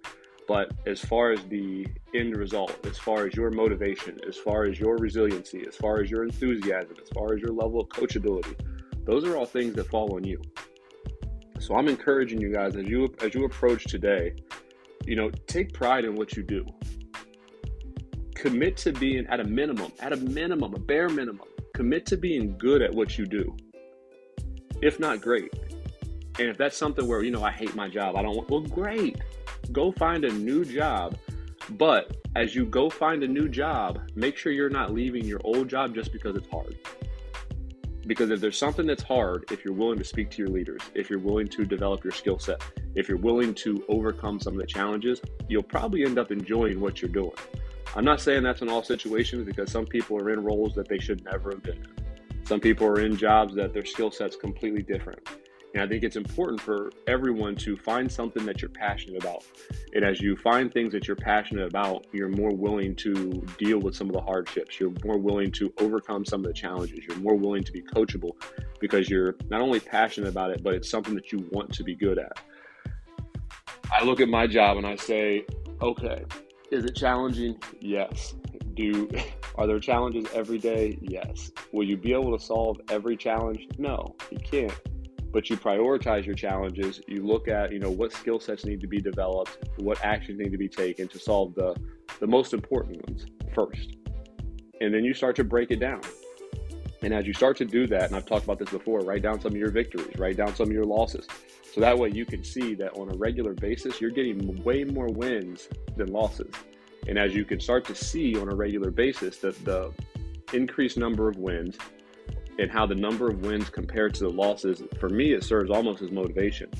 But 0.46 0.72
as 0.86 1.00
far 1.00 1.30
as 1.30 1.40
the 1.48 1.86
end 2.14 2.36
result, 2.36 2.86
as 2.86 2.98
far 2.98 3.26
as 3.26 3.34
your 3.34 3.50
motivation, 3.52 4.18
as 4.28 4.36
far 4.36 4.64
as 4.64 4.78
your 4.78 4.96
resiliency, 4.98 5.64
as 5.66 5.76
far 5.76 6.02
as 6.02 6.10
your 6.10 6.24
enthusiasm, 6.24 6.96
as 7.02 7.08
far 7.08 7.32
as 7.32 7.40
your 7.40 7.52
level 7.52 7.80
of 7.80 7.88
coachability, 7.88 8.54
Those 9.04 9.24
are 9.24 9.36
all 9.36 9.46
things 9.46 9.74
that 9.74 9.86
fall 9.88 10.14
on 10.14 10.24
you. 10.24 10.40
So 11.64 11.74
I'm 11.76 11.88
encouraging 11.88 12.42
you 12.42 12.52
guys 12.52 12.76
as 12.76 12.86
you 12.86 13.14
as 13.22 13.34
you 13.34 13.46
approach 13.46 13.84
today, 13.84 14.34
you 15.06 15.16
know, 15.16 15.30
take 15.46 15.72
pride 15.72 16.04
in 16.04 16.14
what 16.14 16.36
you 16.36 16.42
do. 16.42 16.66
Commit 18.34 18.76
to 18.78 18.92
being 18.92 19.26
at 19.28 19.40
a 19.40 19.44
minimum, 19.44 19.90
at 19.98 20.12
a 20.12 20.16
minimum, 20.16 20.74
a 20.74 20.78
bare 20.78 21.08
minimum. 21.08 21.48
Commit 21.72 22.04
to 22.04 22.18
being 22.18 22.58
good 22.58 22.82
at 22.82 22.92
what 22.92 23.16
you 23.16 23.24
do. 23.24 23.56
If 24.82 25.00
not 25.00 25.22
great. 25.22 25.54
And 26.38 26.48
if 26.48 26.58
that's 26.58 26.76
something 26.76 27.08
where, 27.08 27.24
you 27.24 27.30
know, 27.30 27.42
I 27.42 27.50
hate 27.50 27.74
my 27.74 27.88
job, 27.88 28.14
I 28.14 28.20
don't 28.20 28.36
want, 28.36 28.50
well, 28.50 28.60
great. 28.60 29.22
Go 29.72 29.90
find 29.92 30.26
a 30.26 30.32
new 30.34 30.66
job. 30.66 31.16
But 31.70 32.14
as 32.36 32.54
you 32.54 32.66
go 32.66 32.90
find 32.90 33.22
a 33.22 33.28
new 33.28 33.48
job, 33.48 34.00
make 34.14 34.36
sure 34.36 34.52
you're 34.52 34.68
not 34.68 34.92
leaving 34.92 35.24
your 35.24 35.40
old 35.44 35.68
job 35.68 35.94
just 35.94 36.12
because 36.12 36.36
it's 36.36 36.48
hard. 36.48 36.76
Because 38.06 38.30
if 38.30 38.40
there's 38.40 38.58
something 38.58 38.86
that's 38.86 39.02
hard, 39.02 39.44
if 39.50 39.64
you're 39.64 39.74
willing 39.74 39.98
to 39.98 40.04
speak 40.04 40.30
to 40.32 40.38
your 40.38 40.50
leaders, 40.50 40.82
if 40.94 41.08
you're 41.08 41.18
willing 41.18 41.48
to 41.48 41.64
develop 41.64 42.04
your 42.04 42.12
skill 42.12 42.38
set, 42.38 42.62
if 42.94 43.08
you're 43.08 43.18
willing 43.18 43.54
to 43.54 43.84
overcome 43.88 44.40
some 44.40 44.54
of 44.54 44.60
the 44.60 44.66
challenges, 44.66 45.20
you'll 45.48 45.62
probably 45.62 46.04
end 46.04 46.18
up 46.18 46.30
enjoying 46.30 46.80
what 46.80 47.00
you're 47.00 47.10
doing. 47.10 47.32
I'm 47.96 48.04
not 48.04 48.20
saying 48.20 48.42
that's 48.42 48.60
in 48.60 48.68
all 48.68 48.82
situations 48.82 49.46
because 49.46 49.70
some 49.70 49.86
people 49.86 50.18
are 50.18 50.30
in 50.30 50.42
roles 50.42 50.74
that 50.74 50.88
they 50.88 50.98
should 50.98 51.24
never 51.24 51.52
have 51.52 51.62
been 51.62 51.76
in. 51.76 51.94
Some 52.44 52.60
people 52.60 52.86
are 52.86 53.00
in 53.00 53.16
jobs 53.16 53.54
that 53.54 53.72
their 53.72 53.86
skill 53.86 54.10
set's 54.10 54.36
completely 54.36 54.82
different. 54.82 55.26
And 55.74 55.82
I 55.82 55.88
think 55.88 56.04
it's 56.04 56.14
important 56.14 56.60
for 56.60 56.92
everyone 57.08 57.56
to 57.56 57.76
find 57.76 58.10
something 58.10 58.46
that 58.46 58.62
you're 58.62 58.68
passionate 58.68 59.20
about. 59.20 59.42
And 59.92 60.04
as 60.04 60.20
you 60.20 60.36
find 60.36 60.72
things 60.72 60.92
that 60.92 61.08
you're 61.08 61.16
passionate 61.16 61.66
about, 61.66 62.06
you're 62.12 62.28
more 62.28 62.54
willing 62.54 62.94
to 62.96 63.44
deal 63.58 63.80
with 63.80 63.96
some 63.96 64.06
of 64.06 64.12
the 64.12 64.20
hardships. 64.20 64.78
You're 64.78 64.92
more 65.04 65.18
willing 65.18 65.50
to 65.52 65.74
overcome 65.80 66.24
some 66.24 66.42
of 66.42 66.46
the 66.46 66.52
challenges. 66.52 67.00
You're 67.04 67.18
more 67.18 67.34
willing 67.34 67.64
to 67.64 67.72
be 67.72 67.82
coachable 67.82 68.36
because 68.78 69.10
you're 69.10 69.34
not 69.50 69.62
only 69.62 69.80
passionate 69.80 70.28
about 70.28 70.52
it, 70.52 70.62
but 70.62 70.74
it's 70.74 70.88
something 70.88 71.16
that 71.16 71.32
you 71.32 71.44
want 71.50 71.74
to 71.74 71.82
be 71.82 71.96
good 71.96 72.20
at. 72.20 72.38
I 73.90 74.04
look 74.04 74.20
at 74.20 74.28
my 74.28 74.46
job 74.46 74.76
and 74.76 74.86
I 74.86 74.94
say, 74.94 75.44
okay, 75.82 76.24
is 76.70 76.84
it 76.84 76.94
challenging? 76.94 77.58
Yes. 77.80 78.34
Do 78.74 79.10
are 79.56 79.66
there 79.66 79.80
challenges 79.80 80.26
every 80.34 80.58
day? 80.58 80.98
Yes. 81.02 81.50
Will 81.72 81.84
you 81.84 81.96
be 81.96 82.12
able 82.12 82.36
to 82.38 82.44
solve 82.44 82.80
every 82.90 83.16
challenge? 83.16 83.66
No, 83.76 84.14
you 84.30 84.38
can't 84.38 84.72
but 85.34 85.50
you 85.50 85.56
prioritize 85.56 86.24
your 86.24 86.36
challenges. 86.36 87.02
You 87.08 87.26
look 87.26 87.48
at, 87.48 87.72
you 87.72 87.80
know, 87.80 87.90
what 87.90 88.12
skill 88.12 88.38
sets 88.38 88.64
need 88.64 88.80
to 88.80 88.86
be 88.86 89.00
developed, 89.00 89.58
what 89.76 90.02
actions 90.04 90.38
need 90.38 90.52
to 90.52 90.56
be 90.56 90.68
taken 90.68 91.08
to 91.08 91.18
solve 91.18 91.56
the, 91.56 91.74
the 92.20 92.26
most 92.26 92.54
important 92.54 93.04
ones 93.08 93.26
first. 93.52 93.96
And 94.80 94.94
then 94.94 95.04
you 95.04 95.12
start 95.12 95.34
to 95.36 95.44
break 95.44 95.72
it 95.72 95.80
down. 95.80 96.02
And 97.02 97.12
as 97.12 97.26
you 97.26 97.34
start 97.34 97.56
to 97.58 97.64
do 97.64 97.88
that, 97.88 98.04
and 98.04 98.16
I've 98.16 98.26
talked 98.26 98.44
about 98.44 98.60
this 98.60 98.70
before, 98.70 99.00
write 99.00 99.22
down 99.22 99.40
some 99.40 99.50
of 99.50 99.58
your 99.58 99.72
victories, 99.72 100.16
write 100.16 100.36
down 100.36 100.54
some 100.54 100.68
of 100.68 100.72
your 100.72 100.84
losses. 100.84 101.26
So 101.72 101.80
that 101.80 101.98
way 101.98 102.10
you 102.10 102.24
can 102.24 102.44
see 102.44 102.76
that 102.76 102.96
on 102.96 103.12
a 103.12 103.16
regular 103.16 103.54
basis, 103.54 104.00
you're 104.00 104.12
getting 104.12 104.62
way 104.62 104.84
more 104.84 105.08
wins 105.08 105.68
than 105.96 106.12
losses. 106.12 106.52
And 107.08 107.18
as 107.18 107.34
you 107.34 107.44
can 107.44 107.58
start 107.58 107.84
to 107.86 107.94
see 107.96 108.38
on 108.38 108.50
a 108.52 108.54
regular 108.54 108.92
basis 108.92 109.38
that 109.38 109.62
the 109.64 109.92
increased 110.52 110.96
number 110.96 111.28
of 111.28 111.36
wins 111.36 111.76
and 112.58 112.70
how 112.70 112.86
the 112.86 112.94
number 112.94 113.28
of 113.28 113.40
wins 113.40 113.68
compared 113.68 114.14
to 114.14 114.24
the 114.24 114.30
losses, 114.30 114.82
for 114.98 115.08
me, 115.08 115.32
it 115.32 115.44
serves 115.44 115.70
almost 115.70 116.02
as 116.02 116.10
motivation. 116.10 116.70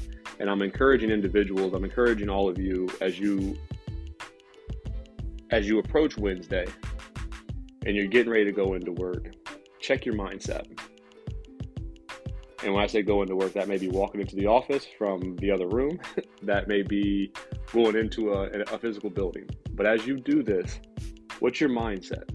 And 0.41 0.51
I'm 0.51 0.63
encouraging 0.63 1.11
individuals, 1.11 1.75
I'm 1.75 1.85
encouraging 1.85 2.29
all 2.29 2.49
of 2.49 2.59
you 2.59 2.89
as 3.01 3.19
you 3.19 3.57
as 5.51 5.69
you 5.69 5.79
approach 5.79 6.17
Wednesday 6.17 6.67
and 7.87 7.95
you're 7.95 8.07
getting 8.07 8.33
ready 8.33 8.45
to 8.45 8.53
go 8.53 8.75
into 8.75 8.93
work, 8.93 9.35
check 9.81 10.05
your 10.05 10.15
mindset. 10.15 10.67
And 12.63 12.73
when 12.73 12.83
I 12.83 12.87
say 12.87 13.03
go 13.03 13.23
into 13.23 13.37
work, 13.37 13.53
that 13.53 13.69
may 13.69 13.77
be 13.77 13.89
walking 13.89 14.23
into 14.23 14.37
the 14.37 14.47
office 14.47 14.87
from 14.99 15.37
the 15.37 15.51
other 15.51 15.69
room. 15.69 16.01
that 16.43 16.67
may 16.67 16.83
be 16.83 17.31
going 17.73 17.95
into 17.95 18.33
a, 18.33 18.63
a 18.73 18.79
physical 18.79 19.11
building. 19.11 19.49
But 19.73 19.87
as 19.87 20.07
you 20.07 20.19
do 20.19 20.43
this, 20.43 20.81
what's 21.41 21.61
your 21.61 21.71
mindset? 21.71 22.31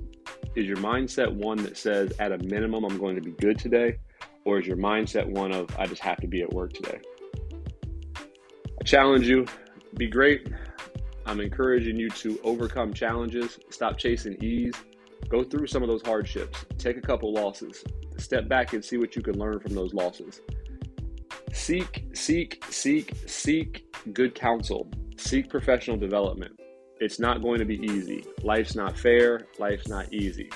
Is 0.55 0.65
your 0.65 0.77
mindset 0.77 1.31
one 1.31 1.57
that 1.63 1.77
says, 1.77 2.11
at 2.19 2.31
a 2.31 2.37
minimum, 2.39 2.83
I'm 2.83 2.97
going 2.97 3.15
to 3.15 3.21
be 3.21 3.31
good 3.31 3.59
today? 3.59 3.97
Or 4.45 4.59
is 4.59 4.65
your 4.65 4.77
mindset 4.77 5.25
one 5.25 5.51
of, 5.51 5.69
I 5.77 5.85
just 5.85 6.01
have 6.01 6.17
to 6.21 6.27
be 6.27 6.41
at 6.41 6.51
work 6.51 6.73
today? 6.73 6.99
I 8.15 8.83
challenge 8.83 9.27
you, 9.27 9.45
be 9.95 10.07
great. 10.07 10.47
I'm 11.25 11.39
encouraging 11.39 11.97
you 11.97 12.09
to 12.09 12.39
overcome 12.43 12.93
challenges, 12.93 13.59
stop 13.69 13.97
chasing 13.97 14.43
ease, 14.43 14.73
go 15.27 15.43
through 15.43 15.67
some 15.67 15.83
of 15.83 15.89
those 15.89 16.01
hardships, 16.01 16.65
take 16.79 16.97
a 16.97 17.01
couple 17.01 17.31
losses, 17.31 17.83
step 18.17 18.47
back 18.47 18.73
and 18.73 18.83
see 18.83 18.97
what 18.97 19.15
you 19.15 19.21
can 19.21 19.37
learn 19.37 19.59
from 19.59 19.75
those 19.75 19.93
losses. 19.93 20.41
Seek, 21.53 22.07
seek, 22.13 22.63
seek, 22.69 23.13
seek 23.27 23.85
good 24.13 24.33
counsel, 24.33 24.89
seek 25.17 25.49
professional 25.49 25.97
development 25.97 26.58
it's 26.99 27.19
not 27.19 27.41
going 27.41 27.59
to 27.59 27.65
be 27.65 27.77
easy. 27.85 28.25
Life's 28.43 28.75
not 28.75 28.97
fair, 28.97 29.47
life's 29.57 29.87
not 29.87 30.11
easy. 30.13 30.49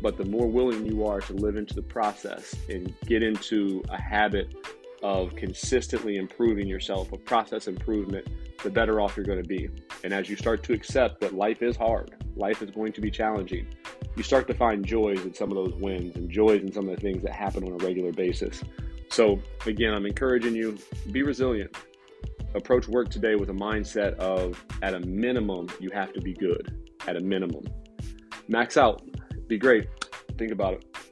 But 0.00 0.16
the 0.16 0.24
more 0.24 0.46
willing 0.46 0.86
you 0.86 1.06
are 1.06 1.20
to 1.22 1.32
live 1.32 1.56
into 1.56 1.74
the 1.74 1.82
process 1.82 2.54
and 2.68 2.94
get 3.06 3.22
into 3.22 3.82
a 3.88 4.00
habit 4.00 4.54
of 5.02 5.34
consistently 5.36 6.16
improving 6.16 6.66
yourself, 6.66 7.12
a 7.12 7.16
process 7.16 7.68
improvement, 7.68 8.26
the 8.62 8.70
better 8.70 9.00
off 9.00 9.16
you're 9.16 9.26
going 9.26 9.42
to 9.42 9.48
be. 9.48 9.68
And 10.04 10.12
as 10.12 10.28
you 10.28 10.36
start 10.36 10.62
to 10.64 10.72
accept 10.72 11.20
that 11.20 11.34
life 11.34 11.62
is 11.62 11.76
hard, 11.76 12.14
life 12.36 12.62
is 12.62 12.70
going 12.70 12.92
to 12.92 13.00
be 13.00 13.10
challenging, 13.10 13.66
you 14.16 14.22
start 14.22 14.46
to 14.48 14.54
find 14.54 14.84
joys 14.84 15.24
in 15.24 15.32
some 15.32 15.50
of 15.50 15.56
those 15.56 15.74
wins 15.80 16.16
and 16.16 16.30
joys 16.30 16.62
in 16.62 16.72
some 16.72 16.88
of 16.88 16.96
the 16.96 17.00
things 17.00 17.22
that 17.22 17.32
happen 17.32 17.64
on 17.64 17.72
a 17.72 17.84
regular 17.84 18.12
basis. 18.12 18.62
So, 19.10 19.40
again, 19.64 19.94
I'm 19.94 20.06
encouraging 20.06 20.54
you 20.54 20.76
be 21.12 21.22
resilient, 21.22 21.74
approach 22.58 22.86
work 22.88 23.08
today 23.08 23.34
with 23.34 23.48
a 23.48 23.54
mindset 23.54 24.14
of 24.16 24.62
at 24.82 24.94
a 24.94 25.00
minimum, 25.00 25.68
you 25.80 25.90
have 25.90 26.12
to 26.12 26.20
be 26.20 26.34
good. 26.34 26.76
At 27.06 27.16
a 27.16 27.20
minimum. 27.20 27.64
Max 28.48 28.76
out. 28.76 29.02
Be 29.46 29.56
great. 29.56 29.88
Think 30.36 30.52
about 30.52 30.74
it. 30.74 31.07